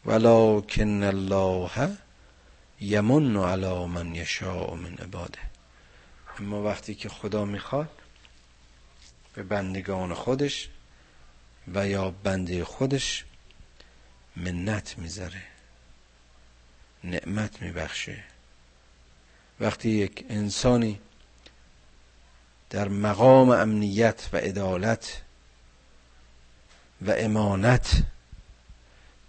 ولکن 0.06 1.02
الله 1.02 1.90
یمن 2.80 3.36
علی 3.36 3.86
من 3.86 4.14
یشاء 4.14 4.74
من 4.74 4.94
عباده. 4.94 5.38
اما 6.38 6.62
وقتی 6.62 6.94
که 6.94 7.08
خدا 7.08 7.44
می‌خواد 7.44 7.88
به 9.36 9.42
بندگان 9.42 10.14
خودش 10.14 10.68
و 11.74 11.88
یا 11.88 12.10
بنده 12.10 12.64
خودش 12.64 13.24
منت 14.36 14.98
می‌ذاره. 14.98 15.42
نعمت 17.04 17.62
میبخشه. 17.62 18.24
وقتی 19.60 19.88
یک 19.88 20.24
انسانی 20.28 21.00
در 22.70 22.88
مقام 22.88 23.50
امنیت 23.50 24.28
و 24.32 24.36
عدالت 24.36 25.22
و 27.02 27.14
امانت 27.18 28.02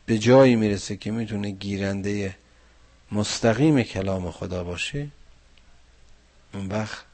به 0.05 0.17
جایی 0.17 0.55
می‌رسه 0.55 0.97
که 0.97 1.11
می‌تونه 1.11 1.51
گیرنده 1.51 2.35
مستقیم 3.11 3.83
کلام 3.83 4.31
خدا 4.31 4.63
باشه 4.63 5.07
اون 6.53 6.67
وقت 6.67 7.05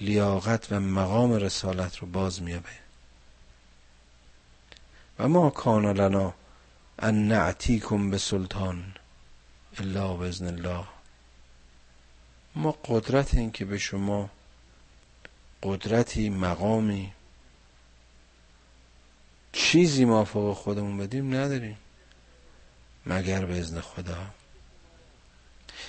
لیاقت 0.00 0.72
و 0.72 0.80
مقام 0.80 1.32
رسالت 1.32 1.96
رو 1.96 2.08
باز 2.08 2.42
میابه 2.42 2.68
و 5.18 5.28
ما 5.28 5.50
کان 5.50 5.86
لنا 5.86 6.34
ان 6.98 7.28
نعتیکم 7.28 8.10
به 8.10 8.18
سلطان 8.18 8.94
الا 9.78 10.16
بزن 10.16 10.46
الله. 10.46 10.84
ما 12.54 12.72
قدرت 12.84 13.34
این 13.34 13.52
که 13.52 13.64
به 13.64 13.78
شما 13.78 14.30
قدرتی 15.62 16.30
مقامی 16.30 17.12
چیزی 19.52 20.04
ما 20.04 20.24
فوق 20.24 20.56
خودمون 20.56 20.98
بدیم 20.98 21.34
نداریم 21.34 21.78
مگر 23.06 23.44
به 23.44 23.62
خدا. 23.62 24.26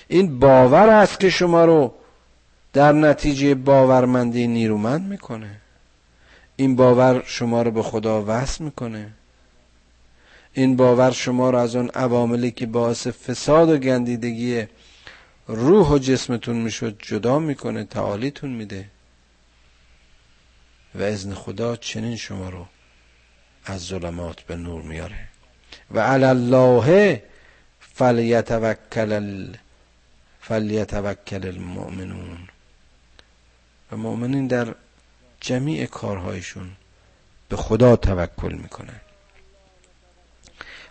این 0.08 0.38
باور 0.38 0.88
است 0.88 1.20
که 1.20 1.30
شما 1.30 1.64
رو 1.64 1.94
در 2.72 2.92
نتیجه 2.92 3.54
باورمندی 3.54 4.46
نیرومند 4.46 5.08
می‌کنه. 5.08 5.60
این 6.56 6.76
باور 6.76 7.22
شما 7.26 7.62
رو 7.62 7.70
به 7.70 7.82
خدا 7.82 8.24
وصل 8.26 8.64
می‌کنه. 8.64 9.12
این 10.52 10.76
باور 10.76 11.10
شما 11.10 11.50
رو 11.50 11.58
از 11.58 11.76
اون 11.76 11.88
عواملی 11.88 12.50
که 12.50 12.66
باعث 12.66 13.06
فساد 13.06 13.68
و 13.68 13.78
گندیدگی 13.78 14.66
روح 15.46 15.88
و 15.88 15.98
جسمتون 15.98 16.56
می‌شد 16.56 16.96
جدا 17.02 17.38
می‌کنه 17.38 17.84
تعالیتون 17.84 18.50
میده. 18.50 18.88
و 20.94 21.02
ازن 21.02 21.34
خدا 21.34 21.76
چنین 21.76 22.16
شما 22.16 22.48
رو 22.48 22.66
از 23.64 23.80
ظلمات 23.80 24.40
به 24.40 24.56
نور 24.56 24.82
میاره 24.82 25.28
و 25.90 26.00
علی 26.00 26.24
الله 26.24 27.22
فلیتوکل 27.80 29.46
فلیتوکل 30.40 31.46
المؤمنون. 31.46 32.38
و 33.92 33.96
مؤمنین 33.96 34.46
در 34.46 34.74
جمیع 35.40 35.86
کارهایشون 35.86 36.70
به 37.48 37.56
خدا 37.56 37.96
توکل 37.96 38.52
می‌کنن. 38.52 39.00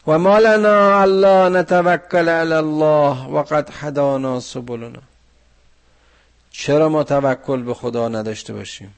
و 0.07 0.19
ما 0.19 0.39
لنا 0.39 1.01
الا 1.01 1.49
نتوکل 1.49 2.29
علی 2.29 2.53
الله 2.53 3.25
وقد 3.25 3.69
هدانا 3.73 4.39
سبلنا. 4.39 5.01
چرا 6.51 6.89
ما 6.89 7.03
توکل 7.03 7.63
به 7.63 7.73
خدا 7.73 8.09
نداشته 8.09 8.53
باشیم؟ 8.53 8.93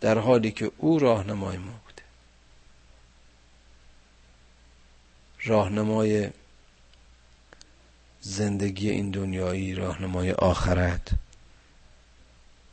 در 0.00 0.18
حالی 0.18 0.50
که 0.50 0.70
او 0.78 0.98
راهنمای 0.98 1.56
ما 1.56 1.72
بوده. 1.86 2.02
راهنمای 5.44 6.30
زندگی 8.20 8.90
این 8.90 9.10
دنیایی 9.10 9.74
راهنمای 9.74 10.32
آخرت. 10.32 11.08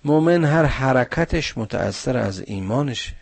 مؤمن 0.03 0.45
هر 0.45 0.65
حرکتش 0.65 1.57
متأثر 1.57 2.17
از 2.17 2.39
ایمانشه 2.39 3.13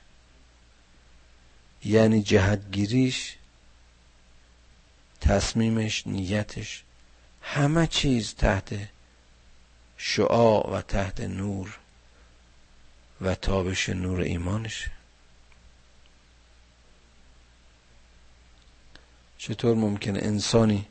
یعنی 1.85 2.21
جهتگیریش 2.21 3.35
تصمیمش 5.21 6.07
نیتش 6.07 6.83
همه 7.41 7.87
چیز 7.87 8.35
تحت 8.35 8.75
شعاع 9.97 10.69
و 10.69 10.81
تحت 10.81 11.21
نور 11.21 11.77
و 13.21 13.35
تابش 13.35 13.89
نور 13.89 14.21
ایمانشه 14.21 14.91
چطور 19.37 19.75
ممکنه 19.75 20.19
انسانی 20.21 20.85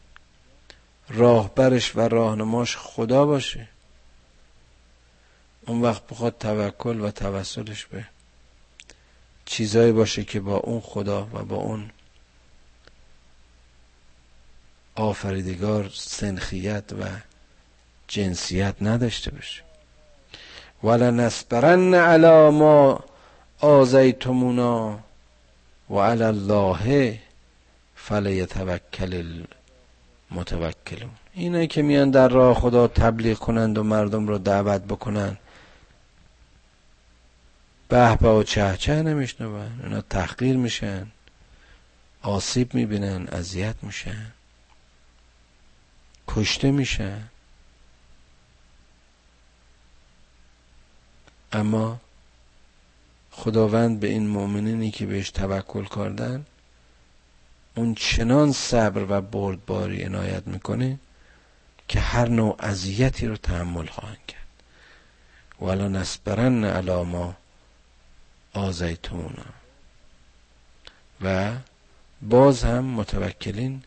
راهبرش 1.08 1.96
و 1.96 2.00
راهنماش 2.00 2.76
خدا 2.76 3.26
باشه؟ 3.26 3.68
اون 5.68 5.82
وقت 5.82 6.06
بخواد 6.06 6.34
توکل 6.40 7.00
و 7.00 7.10
توسلش 7.10 7.86
به 7.86 8.04
چیزایی 9.44 9.92
باشه 9.92 10.24
که 10.24 10.40
با 10.40 10.56
اون 10.56 10.80
خدا 10.80 11.28
و 11.32 11.44
با 11.44 11.56
اون 11.56 11.90
آفریدگار 14.94 15.90
سنخیت 15.94 16.92
و 16.92 17.04
جنسیت 18.08 18.74
نداشته 18.80 19.30
باشه. 19.30 19.62
ولنسبرن 20.84 21.94
علی 21.94 22.50
ما 22.50 23.04
آزیتمونا 23.60 24.98
و 25.90 25.98
علی 25.98 26.22
الله 26.24 27.18
فلیتوکل 27.94 29.34
المتوکلون. 30.30 31.10
اینایی 31.34 31.66
که 31.66 31.82
میان 31.82 32.10
در 32.10 32.28
راه 32.28 32.54
خدا 32.54 32.88
تبلیغ 32.88 33.38
کنند 33.38 33.78
و 33.78 33.82
مردم 33.82 34.28
رو 34.28 34.38
دعوت 34.38 34.80
بکنن 34.80 35.36
به 37.88 38.16
به 38.16 38.28
و 38.28 38.42
چه 38.42 38.76
چه 38.76 39.02
نمیشنون 39.02 39.80
اونا 39.82 40.00
تحقیر 40.00 40.56
میشن 40.56 41.06
آسیب 42.22 42.74
می‌بینن 42.74 43.28
اذیت 43.28 43.74
میشن 43.82 44.32
کشته 46.28 46.70
میشن. 46.70 47.22
اما 51.52 52.00
خداوند 53.30 54.00
به 54.00 54.06
این 54.06 54.26
مؤمنینی 54.26 54.90
که 54.90 55.06
بهش 55.06 55.30
توکل 55.30 55.84
کردن 55.84 56.46
اون 57.74 57.94
چنان 57.94 58.52
صبر 58.52 59.06
و 59.08 59.20
بردباری 59.20 60.02
عنایت 60.04 60.46
می‌کنه 60.46 60.98
که 61.88 62.00
هر 62.00 62.28
نوع 62.28 62.56
اذیتی 62.58 63.26
رو 63.26 63.36
تحمل 63.36 63.86
خواهند 63.86 64.26
کرد. 64.28 64.62
ولا 65.60 65.88
نسبرن 65.88 66.64
علی 66.64 67.02
ما 67.02 67.36
آزیتونا 68.58 69.44
و 71.24 71.50
باز 72.22 72.64
هم 72.64 72.84
متوکلین 72.84 73.82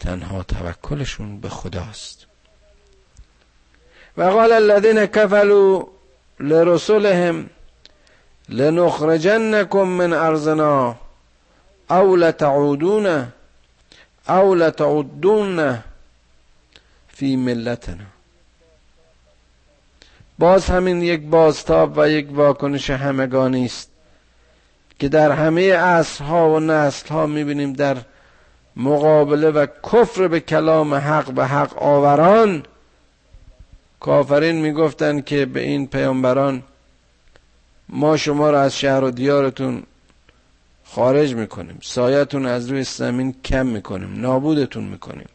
تنها 0.00 0.42
توکلشون 0.42 1.40
به 1.40 1.48
خداست. 1.48 2.26
و 4.16 4.22
قال 4.22 4.52
الذين 4.52 5.04
كفلوا 5.06 5.86
لرسلهم 6.40 7.46
لنخرجنكم 8.48 9.88
من 9.88 10.12
ارضنا 10.12 10.96
او 11.90 12.16
لتعودون 12.16 13.32
او 14.28 14.54
لتعودون 14.54 15.78
فی 17.08 17.36
ملتنا. 17.36 18.04
باز 20.38 20.66
همین 20.66 21.02
یک 21.02 21.20
بازتاب 21.20 21.98
و 21.98 22.08
یک 22.08 22.28
واکنش 22.30 22.90
همگانی 22.90 23.64
است 23.64 23.95
که 24.98 25.08
در 25.08 25.32
همه 25.32 25.74
عصرها 25.74 26.54
و 26.54 26.60
نسلها 26.60 27.26
می‌بینیم 27.26 27.72
در 27.72 27.96
مقابله 28.76 29.50
و 29.50 29.66
کفر 29.92 30.28
به 30.28 30.40
کلام 30.40 30.94
حق 30.94 31.32
و 31.36 31.46
حق 31.46 31.82
آوران 31.82 32.62
کافرین 34.00 34.56
می‌گفتند 34.56 35.24
که 35.24 35.46
به 35.46 35.60
این 35.60 35.86
پیامبران 35.86 36.62
ما 37.88 38.16
شما 38.16 38.50
را 38.50 38.60
از 38.60 38.78
شهر 38.78 39.04
و 39.04 39.10
دیارتون 39.10 39.82
خارج 40.84 41.34
می‌کنیم 41.34 41.78
سایتون 41.82 42.46
از 42.46 42.70
روی 42.70 42.84
زمین 42.84 43.34
کم 43.44 43.66
می‌کنیم 43.66 44.20
نابودتون 44.20 44.84
می‌کنیم. 44.84 45.28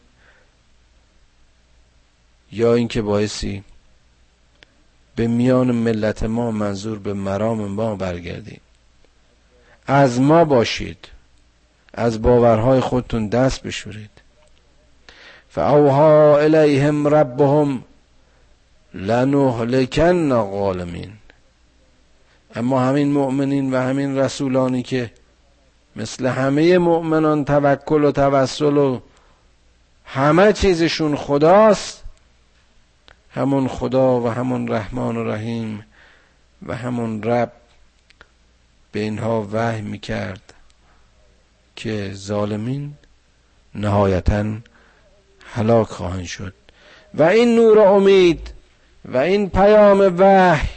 یا 2.52 2.74
اینکه 2.74 3.02
باعثی 3.02 3.64
به 5.16 5.26
میان 5.26 5.72
ملت 5.72 6.22
ما 6.22 6.50
منظور 6.50 6.98
به 6.98 7.12
مرام 7.12 7.68
ما 7.68 7.96
برگردید 7.96 8.60
از 9.92 10.20
ما 10.20 10.44
باشید. 10.44 11.08
از 11.94 12.22
باورهای 12.22 12.80
خودتون 12.80 13.28
دست 13.28 13.62
بشورید. 13.62 14.10
فاوها 15.48 16.38
الیهم 16.38 17.08
ربهم 17.08 17.84
لنهلکن 18.94 20.28
غالمین 20.42 21.12
اما 22.54 22.80
همین 22.80 23.12
مؤمنین 23.12 23.74
و 23.74 23.76
همین 23.76 24.18
رسولانی 24.18 24.82
که 24.82 25.10
مثل 25.96 26.26
همه 26.26 26.78
مؤمنان 26.78 27.44
توکل 27.44 28.04
و 28.04 28.12
توسل 28.12 28.76
و 28.76 29.00
همه 30.04 30.52
چیزشون 30.52 31.16
خداست 31.16 32.04
همون 33.30 33.68
خدا 33.68 34.20
و 34.20 34.28
همون 34.28 34.68
رحمان 34.68 35.16
و 35.16 35.24
رحیم 35.24 35.84
و 36.66 36.76
همون 36.76 37.22
رب 37.22 37.52
به 38.92 39.00
اینها 39.00 39.48
وحی 39.52 39.80
می‌کرد 39.80 40.54
که 41.76 42.10
ظالمین 42.14 42.94
نهایتا 43.74 44.44
هلاک 45.54 45.86
خواهند 45.86 46.24
شد. 46.24 46.54
و 47.14 47.22
این 47.22 47.54
نور 47.54 47.78
امید 47.78 48.52
و 49.04 49.16
این 49.16 49.50
پیام 49.50 50.14
وحی 50.18 50.68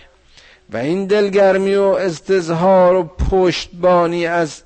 و 0.70 0.78
این 0.78 1.06
دلگرمی 1.06 1.76
و 1.76 1.82
استظهار 1.82 2.96
و 2.96 3.04
پشتبانی 3.04 4.26
از 4.26 4.62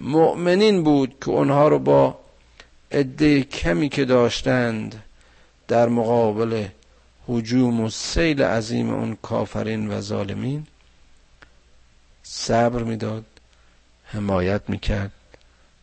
مؤمنین 0.00 0.82
بود 0.82 1.14
که 1.20 1.28
اونها 1.30 1.68
رو 1.68 1.78
با 1.78 2.18
عده 2.92 3.42
کمی 3.42 3.88
که 3.88 4.04
داشتند 4.04 5.02
در 5.68 5.88
مقابل 5.88 6.64
حجوم 7.28 7.80
و 7.80 7.90
سیل 7.90 8.42
عظیم 8.42 8.94
اون 8.94 9.18
کافرین 9.22 9.90
و 9.90 10.00
ظالمین 10.00 10.66
صبر 12.36 12.82
می‌داد 12.82 13.24
حمایت 14.04 14.62
می‌کرد 14.68 15.12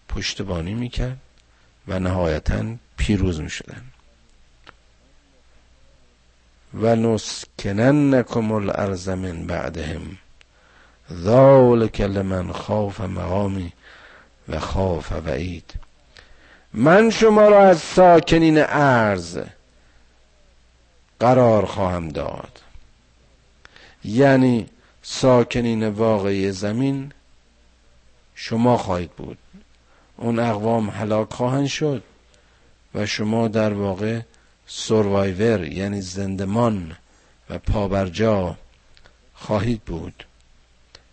پشتبانی 0.10 0.74
می‌کرد 0.74 1.18
و 1.88 2.00
نهایتا 2.00 2.64
پیروز 2.98 3.42
می‌شدن 3.42 3.84
و 6.74 6.96
نسکننکم 6.96 8.52
الارض 8.52 9.10
من 9.10 9.48
بعدهم 9.48 10.18
ذالک 11.14 12.02
لمن 12.02 12.52
خاف 12.52 13.02
مقامی 13.02 13.74
و 14.50 14.60
خاف 14.60 15.12
وعید 15.12 15.74
من 16.74 17.10
شما 17.10 17.48
را 17.48 17.68
از 17.68 17.80
ساکنین 17.80 18.58
ارز 18.58 19.40
قرار 21.20 21.66
خواهم 21.66 22.10
داد. 22.10 22.62
یعنی 24.04 24.70
ساکنین 25.02 25.88
واقعی 25.88 26.52
زمین 26.52 27.12
شما 28.36 28.78
خواهید 28.78 29.12
بود. 29.12 29.38
اون 30.18 30.40
اقوام 30.40 30.90
هلاک 30.90 31.34
خواهند 31.34 31.68
شد 31.68 32.04
و 32.96 33.06
شما 33.06 33.48
در 33.48 33.74
واقع 33.74 34.22
سروایور 34.68 35.64
یعنی 35.64 36.02
زندمان 36.02 36.98
و 37.50 37.58
پابرجا 37.58 38.58
خواهید 39.34 39.82
بود. 39.82 40.26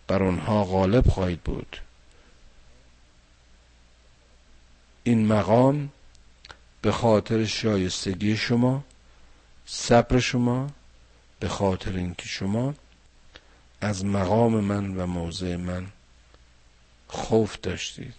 بر 0.07 0.23
اونها 0.23 0.63
غالب 0.63 1.07
خواهید 1.07 1.41
بود. 1.41 1.77
این 5.03 5.27
مقام 5.27 5.89
به 6.81 6.91
خاطر 6.91 7.45
شایستگی 7.45 8.37
شما 8.37 8.83
صبر 9.65 10.19
شما 10.19 10.67
به 11.39 11.47
خاطر 11.47 11.95
اینکه 11.95 12.25
شما 12.25 12.73
از 13.81 14.05
مقام 14.05 14.59
من 14.59 14.95
و 14.95 15.05
موضع 15.05 15.55
من 15.55 15.87
خوف 17.07 17.57
داشتید. 17.61 18.13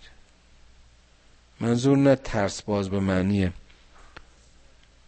منظور 1.60 1.98
نه 1.98 2.16
ترس 2.16 2.62
باز 2.62 2.90
به 2.90 3.00
معنی 3.00 3.52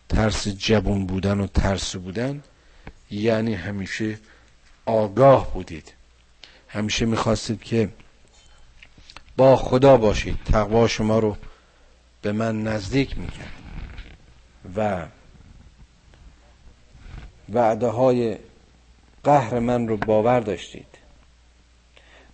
ترس 0.09 0.48
جبون 0.48 1.07
بودن 1.07 1.40
و 1.40 1.46
ترس 1.46 1.96
بودن 1.96 2.42
یعنی 3.11 3.55
همیشه 3.55 4.18
آگاه 4.86 5.53
بودید. 5.53 5.92
همیشه 6.68 7.07
می‌خواستید 7.07 7.62
که 7.62 7.88
با 9.36 9.57
خدا 9.57 9.96
باشید 9.96 10.38
تقوا 10.44 10.88
شما 10.88 11.18
رو 11.18 11.36
به 12.22 12.32
من 12.32 12.62
نزدیک 12.62 13.18
می‌کرد. 13.18 13.53
و 14.76 15.07
وعده 17.48 17.86
های 17.86 18.38
قهر 19.25 19.59
من 19.59 19.89
رو 19.89 19.97
باور 19.97 20.41
داشتید. 20.41 20.87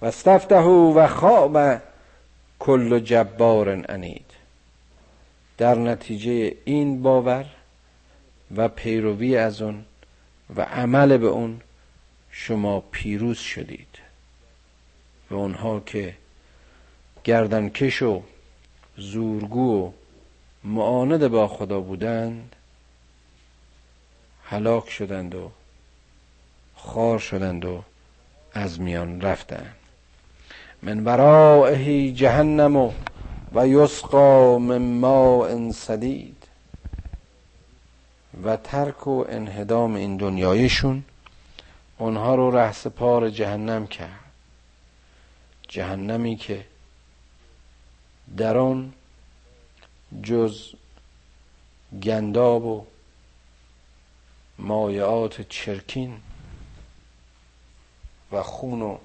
و 0.02 0.06
استفتحو 0.06 0.94
و 0.94 1.06
خواب 1.06 1.82
کل 2.58 3.00
جبار 3.00 3.84
انید 3.88 4.30
در 5.58 5.74
نتیجه 5.74 6.54
این 6.64 7.02
باور 7.02 7.46
و 8.56 8.68
پیروی 8.68 9.36
از 9.36 9.62
اون 9.62 9.84
و 10.56 10.62
عمل 10.62 11.16
به 11.16 11.26
اون 11.26 11.60
شما 12.30 12.80
پیروز 12.80 13.38
شدید. 13.38 13.98
و 15.30 15.34
اونها 15.34 15.80
که 15.80 16.14
گردنکش 17.24 18.02
و 18.02 18.22
زورگو 18.96 19.86
و 19.86 19.92
معاند 20.64 21.28
با 21.28 21.48
خدا 21.48 21.80
بودند 21.80 22.56
هلاک 24.44 24.90
شدند 24.90 25.34
و 25.34 25.50
خار 26.78 27.18
شدند 27.18 27.64
و 27.64 27.82
از 28.52 28.80
میان 28.80 29.20
رفتند. 29.20 29.74
من 30.82 31.04
ورائه 31.04 32.12
جهنم 32.12 32.76
و, 32.76 32.92
و 33.54 33.68
یسقا 33.68 34.58
من 34.58 34.82
ماء 34.82 35.70
سدید. 35.72 36.44
و 38.44 38.56
ترک 38.56 39.06
و 39.06 39.24
انهدام 39.28 39.94
این 39.94 40.16
دنیایشون 40.16 41.04
اونها 41.98 42.34
رو 42.34 42.50
رهس 42.50 42.86
پار 42.86 43.30
جهنم 43.30 43.86
کرد. 43.86 44.24
جهنمی 45.68 46.36
که 46.36 46.64
در 48.36 48.56
آن 48.56 48.92
جز 50.22 50.72
گنداب 52.02 52.64
و 52.64 52.84
مایعات 54.58 55.48
چرکین 55.48 56.16
و 58.32 58.42
خون 58.42 58.82
و 58.82 58.98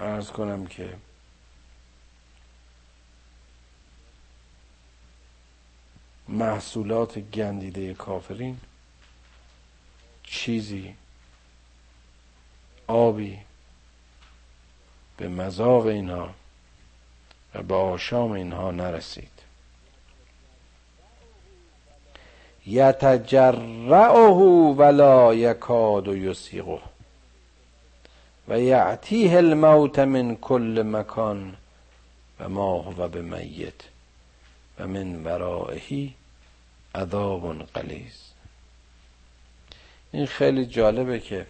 ارز 0.00 0.30
کنم 0.30 0.66
که 0.66 0.96
محصولات 6.28 7.18
گندیده 7.18 7.94
کافرین 7.94 8.60
چیزی 10.22 10.94
آبی 12.86 13.38
به 15.16 15.28
مذاق 15.28 15.86
اینها 15.86 16.34
و 17.54 17.62
به 17.62 17.74
آشام 17.74 18.32
اینها 18.32 18.70
نرسید. 18.70 19.37
یتجرعه 22.68 24.20
ولا 24.76 25.34
یکاد 25.34 26.06
یسیقه 26.06 26.78
و 28.48 28.60
یعتیه 28.60 29.36
الموت 29.36 29.98
من 29.98 30.36
کل 30.36 30.82
مکان 30.86 31.56
و 32.40 32.48
ما 32.48 32.78
هو 32.78 33.08
بمیت 33.08 33.74
و 34.78 34.86
من 34.86 35.24
ورائهی 35.24 36.14
عذاب 36.94 37.62
قلیز. 37.62 38.28
این 40.12 40.26
خیلی 40.26 40.66
جالبه 40.66 41.20
که 41.20 41.46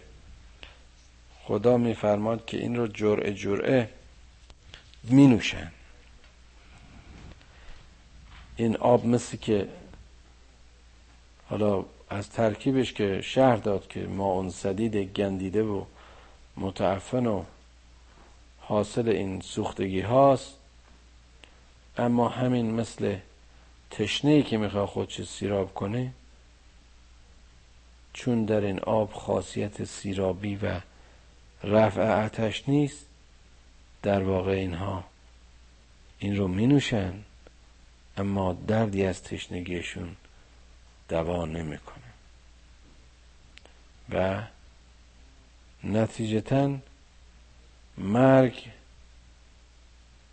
خدا 1.43 1.77
میفرماد 1.77 2.45
که 2.45 2.57
این 2.57 2.75
رو 2.75 2.87
جرعه 2.87 3.33
جرعه 3.33 3.89
می 5.03 5.27
نوشن. 5.27 5.71
این 8.55 8.77
آب 8.77 9.05
مثل 9.05 9.37
که 9.37 9.67
حالا 11.49 11.85
از 12.09 12.29
ترکیبش 12.29 12.93
که 12.93 13.21
شهر 13.21 13.55
داد 13.55 13.87
که 13.87 13.99
ما 13.99 14.25
اون 14.25 14.49
سدید 14.49 14.95
گندیده 14.95 15.63
و 15.63 15.85
متعفن 16.57 17.25
و 17.25 17.43
حاصل 18.59 19.09
این 19.09 19.41
سوختگی 19.41 20.01
هاست 20.01 20.55
اما 21.97 22.29
همین 22.29 22.71
مثل 22.71 23.17
تشنه 23.91 24.41
که 24.41 24.57
می‌خواد 24.57 24.87
خودش 24.87 25.21
سیراب 25.21 25.73
کنه 25.73 26.11
چون 28.13 28.45
در 28.45 28.61
این 28.61 28.79
آب 28.79 29.13
خاصیت 29.13 29.83
سیرابی 29.83 30.55
و 30.55 30.79
رفع 31.63 32.25
آتش 32.25 32.69
نیست 32.69 33.05
در 34.01 34.23
واقع 34.23 34.51
اینها 34.51 35.03
این 36.19 36.37
رو 36.37 36.47
می 36.47 36.67
نوشن 36.67 37.13
اما 38.17 38.53
دردی 38.67 39.05
از 39.05 39.23
تشنگیشون 39.23 40.15
دوا 41.09 41.45
نمی‌کنه. 41.45 41.99
و 44.09 44.43
نتیجتا 45.83 46.77
مرگ 47.97 48.71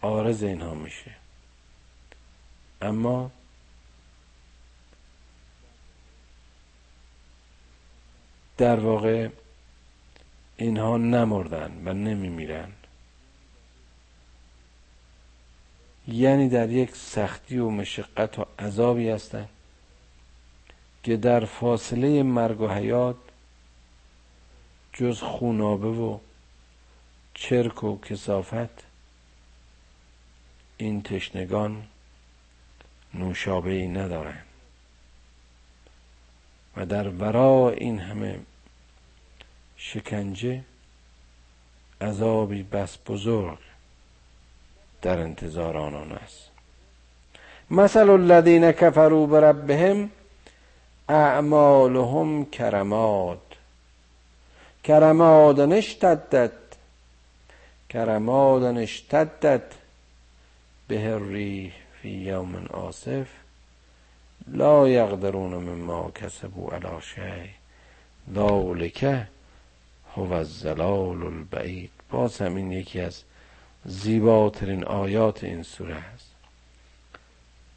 آرز 0.00 0.42
اینها 0.42 0.74
میشه. 0.74 1.14
اما 2.82 3.30
در 8.56 8.80
واقع 8.80 9.28
اینها 10.56 10.96
نمردن 10.96 11.82
و 11.84 11.92
نمیمیرن. 11.92 12.72
یعنی 16.08 16.48
در 16.48 16.70
یک 16.70 16.96
سختی 16.96 17.58
و 17.58 17.70
مشقت 17.70 18.38
و 18.38 18.46
عذابی 18.58 19.08
هستند 19.08 19.48
که 21.06 21.16
در 21.16 21.44
فاصله 21.44 22.22
مرگ 22.22 22.60
و 22.60 22.68
حیات 22.68 23.16
جز 24.92 25.20
خونابه 25.20 25.88
و 25.88 26.18
چرک 27.34 27.84
و 27.84 28.00
کسافت 28.00 28.84
این 30.76 31.02
تشنگان 31.02 31.82
نوشابه 33.14 33.70
ای 33.70 33.88
ندارند. 33.88 34.44
و 36.76 36.86
در 36.86 37.08
ورا 37.08 37.70
این 37.70 37.98
همه 37.98 38.38
شکنجه 39.76 40.64
عذابی 42.00 42.62
بس 42.62 42.98
بزرگ 43.06 43.58
در 45.02 45.18
انتظار 45.18 45.76
آنان 45.76 46.12
است. 46.12 46.50
مثل 47.70 48.10
الذین 48.10 48.72
کفروا 48.72 49.26
بربهم 49.26 50.10
اعمالهم 51.08 52.44
کرماد. 52.44 53.40
کرماد 54.84 55.60
اشتدت 55.60 56.52
کرماد 57.88 58.62
اشتدت 58.62 59.62
به 60.88 61.12
الریح 61.12 61.72
فی 62.02 62.08
یوم 62.08 62.66
آصف. 62.66 63.26
لا 64.48 64.88
یقدرون 64.88 65.54
مما 65.54 66.10
کسبوا 66.10 66.76
علی 66.76 67.00
شیء. 67.00 67.50
ذلک 68.34 69.26
هو 70.16 70.32
الزلال 70.32 71.22
البعید. 71.22 71.90
باز 72.10 72.42
همین 72.42 72.72
یکی 72.72 73.00
از 73.00 73.22
زیباترین 73.84 74.84
آیات 74.84 75.44
این 75.44 75.62
سوره 75.62 75.94
است. 75.94 76.30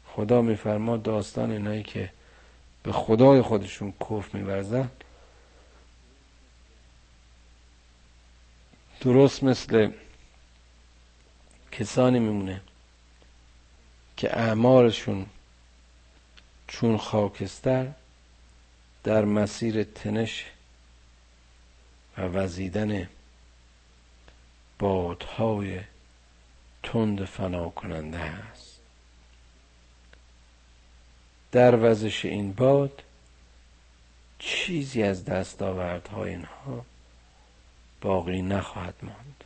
خدا 0.06 0.42
میفرما 0.42 0.96
داستان 0.96 1.50
اینایی 1.50 1.82
که 1.82 2.10
به 2.82 2.92
خدای 2.92 3.42
خودشون 3.42 3.92
کف 4.00 4.34
میورزن. 4.34 4.90
درست 9.00 9.42
مثل 9.42 9.90
کسانی 11.72 12.18
میمونه 12.18 12.60
که 14.16 14.38
اعمالشون 14.38 15.26
چون 16.68 16.96
خاکستر 16.98 17.86
در 19.04 19.24
مسیر 19.24 19.84
تنش 19.84 20.44
و 22.18 22.22
وزیدن 22.22 23.08
بادهای 24.78 25.80
تند 26.82 27.24
فنا 27.24 27.68
کننده 27.68 28.18
است 28.18 28.69
در 31.52 31.90
وزش 31.90 32.24
این 32.24 32.52
باد 32.52 33.02
چیزی 34.38 35.02
از 35.02 35.24
دستاوردهای 35.24 36.30
اینها 36.30 36.84
باقی 38.00 38.42
نخواهد 38.42 38.94
ماند. 39.02 39.44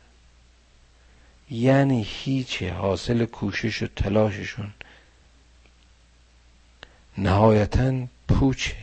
یعنی 1.49 2.05
هیچ 2.09 2.63
حاصل 2.63 3.25
کوشش 3.25 3.83
و 3.83 3.87
تلاششون 3.87 4.73
نهایتا 7.17 8.07
پوچه. 8.27 8.75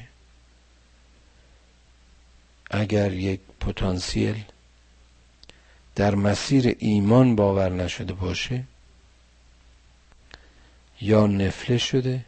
اگر 2.70 3.12
یک 3.12 3.40
پتانسیل 3.60 4.44
در 5.94 6.14
مسیر 6.14 6.76
ایمان 6.78 7.36
باور 7.36 7.68
نشده 7.68 8.12
باشه 8.12 8.64
یا 11.00 11.26
نفله 11.26 11.78
شده 11.78 12.24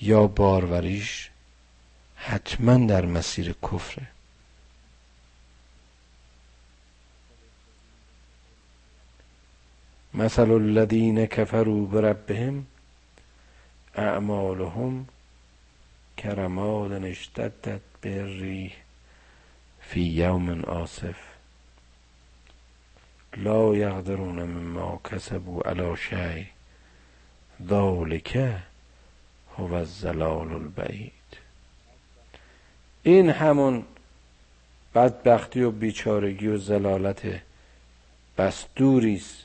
یا 0.00 0.26
باروریش 0.26 1.30
حتما 2.16 2.86
در 2.86 3.04
مسیر 3.06 3.54
کفره. 3.62 4.06
مثل 10.14 10.50
الذین 10.50 11.26
کفروا 11.26 11.84
بربهم 11.86 12.66
اعمالهم 13.94 15.06
کرماد 16.16 16.92
اشتدت 17.04 17.80
به 18.00 18.20
الریح 18.20 18.72
فی 19.80 20.00
یوم 20.00 20.64
آصف. 20.64 21.16
لا 23.36 23.74
یقدرون 23.76 24.42
مما 24.42 25.00
کسبوا 25.10 25.62
علی 25.62 25.96
شیء 25.96 26.44
ذلک 27.68 28.58
هو 29.58 29.74
الزلال 29.74 30.52
البعید. 30.52 31.12
این 33.02 33.30
همون 33.30 33.84
بدبختی 34.94 35.62
و 35.62 35.70
بیچارگی 35.70 36.46
و 36.46 36.58
زلالت 36.58 37.40
بس 38.38 38.64
دوریست 38.76 39.42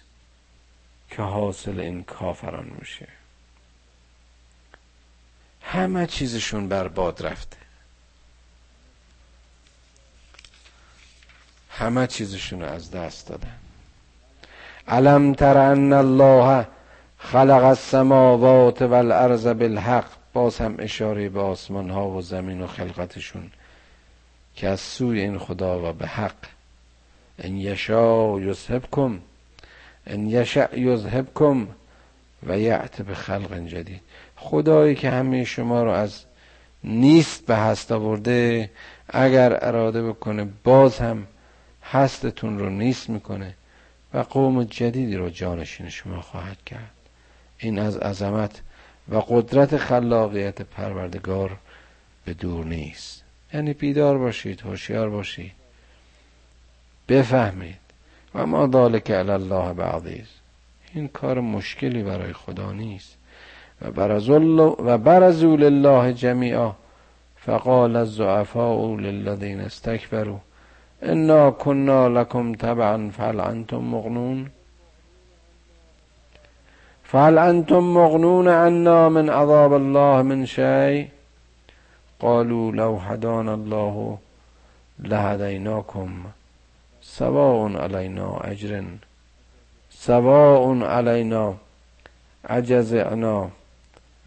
که 1.10 1.22
حاصل 1.22 1.80
این 1.80 2.04
کافران 2.04 2.72
میشه. 2.80 3.08
همه 5.62 6.08
چیزشون 6.08 6.68
برباد 6.68 7.26
رفته. 7.26 7.58
همه 11.70 12.08
چیزشون 12.08 12.62
از 12.62 12.92
دست 12.92 13.28
دادن. 13.28 13.58
علم 14.88 15.34
تر 15.34 15.58
ان 15.58 15.94
الله 15.94 16.68
خلق 17.32 17.64
السماوات 17.64 18.82
والارض 18.82 19.48
بالحق. 19.48 20.06
باز 20.34 20.58
هم 20.58 20.76
اشاره 20.80 21.30
به 21.30 21.40
آسمان 21.40 21.90
ها 21.90 22.10
و 22.10 22.22
زمین 22.22 22.62
و 22.62 22.68
خلقتشون 22.68 23.52
که 24.56 24.68
از 24.68 24.80
سوی 24.80 25.20
این 25.20 25.38
خدا 25.38 25.90
و 25.90 25.94
به 25.94 26.08
حق. 26.08 26.36
ان 27.40 27.58
یشا 27.58 28.40
یذهبکم 28.40 29.20
ان 30.08 30.28
یشع 30.28 30.80
یذهبکم 30.80 31.68
و 32.48 32.60
یعت 32.60 33.02
به 33.02 33.14
خلق 33.16 33.68
جدید. 33.68 34.02
خدایی 34.36 34.96
که 34.96 35.10
همه 35.10 35.44
شما 35.44 35.84
رو 35.84 35.92
از 35.92 36.24
نیست 36.84 37.46
به 37.46 37.56
هست 37.56 37.92
آورده 37.92 38.70
اگر 39.10 39.58
اراده 39.62 40.04
بکنه 40.04 40.48
باز 40.64 40.98
هم 40.98 41.28
هستتون 41.84 42.60
رو 42.60 42.70
نیست 42.70 43.10
می‌کنه 43.10 43.56
و 44.14 44.20
قوم 44.20 44.64
جدیدی 44.64 45.16
رو 45.16 45.30
جانشین 45.30 45.90
شما 45.90 46.22
خواهد 46.22 46.58
کرد. 46.66 47.03
این 47.58 47.80
از 47.80 47.98
عظمت 47.98 48.62
و 49.10 49.18
قدرت 49.18 49.78
خلاقیت 49.78 50.62
پروردگار 50.62 51.58
به 52.26 52.34
دور 52.34 52.66
نیست. 52.66 53.24
یعنی 53.54 53.74
بیدار 53.74 54.18
باشید 54.18 54.62
هوشیار 54.62 55.10
باشید. 55.10 55.52
بفهمید. 57.10 57.76
و 58.36 58.46
ما 58.46 58.68
ذالک 58.68 59.12
علی 59.12 59.32
الله 59.32 59.74
بعضیز 59.74 60.28
این 60.94 61.08
کار 61.08 61.40
مشکلی 61.40 62.04
برای 62.04 62.34
خدا 62.34 62.72
نیست. 62.72 63.18
و 63.82 64.98
برزوا 64.98 65.56
لله 65.56 66.14
جمیعا. 66.14 66.72
فقال 67.38 67.96
الضعفاء 67.96 68.96
للذین 68.96 69.60
استکبروا. 69.60 70.40
انا 71.02 71.52
كنا 71.52 72.08
لكم 72.08 72.54
تبعا 72.54 73.10
فهل 73.18 73.40
انتم 73.40 73.78
مغنون؟ 73.78 74.50
فهل 77.14 77.38
انتم 77.38 77.84
مغنون 77.94 78.48
عنا 78.48 79.10
من 79.10 79.30
عذاب 79.30 79.74
الله 79.74 80.22
من 80.22 80.46
شيء 80.46 81.10
قالوا 82.20 82.72
لو 82.72 82.96
هدانا 82.98 83.54
الله 83.54 84.18
لهديناكم 85.00 86.24
سواء 87.02 87.78
علینا 87.78 88.52
اجر 88.52 88.84
سواء 89.90 90.84
علینا 90.84 91.58
عجزعنا 92.46 93.50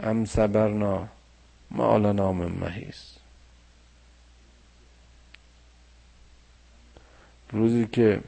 ام 0.05 0.25
صبرنا 0.25 1.07
ما 1.71 1.99
لنا 1.99 2.33
من 2.33 2.53
محیص 2.61 3.17
روزی 7.53 7.87
که 7.87 8.21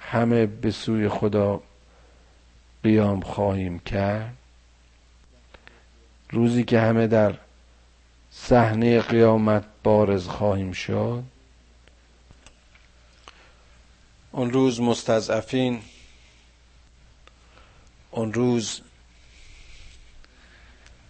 همه 0.00 0.46
به 0.46 0.70
سوی 0.70 1.08
خدا 1.08 1.60
قیام 2.82 3.20
خواهیم 3.20 3.78
کرد. 3.78 4.36
روزی 6.30 6.64
که 6.64 6.80
همه 6.80 7.06
در 7.06 7.34
صحنه 8.30 9.00
قیامت 9.00 9.64
بارز 9.82 10.26
خواهیم 10.26 10.72
شد. 10.72 11.22
اون 14.32 14.50
روز 14.50 14.80
مستضعفین 14.80 15.80
اون 18.10 18.32
روز 18.32 18.80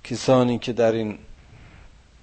کسانی 0.04 0.58
که 0.58 0.72
در 0.72 0.92
این 0.92 1.18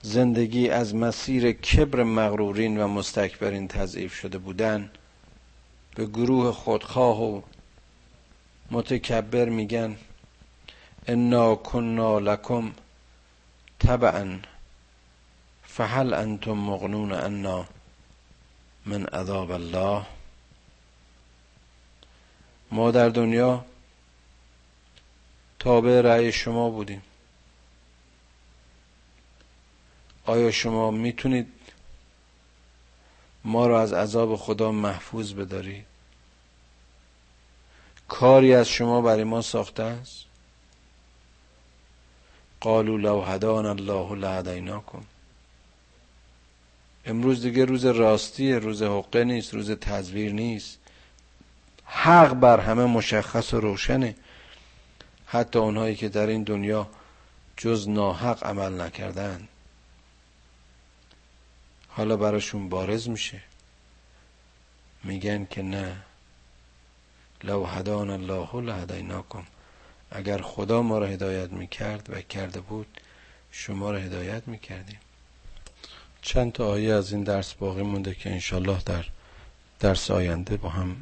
زندگی 0.01 0.69
از 0.69 0.95
مسیر 0.95 1.51
کبر 1.51 2.03
مغرورین 2.03 2.79
و 2.81 2.87
مستکبرین 2.87 3.67
تضعیف 3.67 4.13
شده 4.13 4.37
بودن 4.37 4.91
به 5.95 6.05
گروه 6.05 6.51
خودخواه 6.51 7.23
و 7.23 7.41
متکبر 8.71 9.49
میگن 9.49 9.97
انا 11.07 11.55
کنا 11.55 12.19
لکم 12.19 12.71
تبعا 13.79 14.39
فهل 15.63 16.13
انتم 16.13 16.51
مغنون 16.51 17.11
انا 17.11 17.65
من 18.85 19.05
عذاب 19.05 19.51
الله؟ 19.51 20.05
ما 22.71 22.91
در 22.91 23.09
دنیا 23.09 23.65
تابع 25.59 26.01
رأی 26.01 26.31
شما 26.31 26.69
بودیم. 26.69 27.01
آیا 30.25 30.51
شما 30.51 30.91
می‌تونید 30.91 31.47
ما 33.43 33.67
را 33.67 33.81
از 33.81 33.93
عذاب 33.93 34.35
خدا 34.35 34.71
محفوظ 34.71 35.33
بدارید؟ 35.33 35.88
کاری 38.09 38.53
از 38.53 38.67
شما 38.67 39.01
برای 39.01 39.23
ما 39.23 39.41
ساخته 39.41 39.83
است؟ 39.83 40.25
قالوا 42.61 42.97
لو 42.97 43.21
هدان 43.21 43.65
الله 43.65 44.15
لهدیناکم. 44.15 45.01
امروز 47.05 47.41
دیگه 47.41 47.65
روز 47.65 47.85
راستیه 47.85 48.59
روز 48.59 48.83
حقه 48.83 49.23
نیست 49.23 49.53
روز 49.53 49.71
تزویر 49.71 50.33
نیست. 50.33 50.79
حق 51.85 52.33
بر 52.33 52.59
همه 52.59 52.85
مشخص 52.85 53.53
و 53.53 53.59
روشنه. 53.59 54.15
حتی 55.25 55.59
اونهایی 55.59 55.95
که 55.95 56.09
در 56.09 56.27
این 56.27 56.43
دنیا 56.43 56.89
جز 57.57 57.89
ناحق 57.89 58.43
عمل 58.43 58.81
نکردن. 58.81 59.47
حالا 61.87 62.17
براشون 62.17 62.69
بارز 62.69 63.09
میشه. 63.09 63.41
میگن 65.03 65.45
که 65.45 65.61
نه. 65.61 66.08
لو 67.43 67.65
هدان 67.65 68.09
الله 68.09 68.61
لهدیناکم. 68.61 69.43
اگر 70.11 70.41
خدا 70.41 70.81
ما 70.81 70.97
را 70.97 71.07
هدایت 71.07 71.51
می‌کرد 71.51 72.09
و 72.09 72.21
کرده 72.21 72.61
بود 72.61 72.87
شما 73.51 73.91
را 73.91 73.97
هدایت 73.97 74.47
می‌کردیم. 74.47 74.99
چند 76.21 76.51
تا 76.51 76.67
آیه 76.67 76.93
از 76.93 77.13
این 77.13 77.23
درس 77.23 77.53
باقی 77.53 77.81
مونده 77.81 78.15
که 78.15 78.31
انشالله 78.31 78.77
در 78.85 79.05
درس 79.79 80.11
آینده 80.11 80.57
با 80.57 80.69
هم 80.69 80.95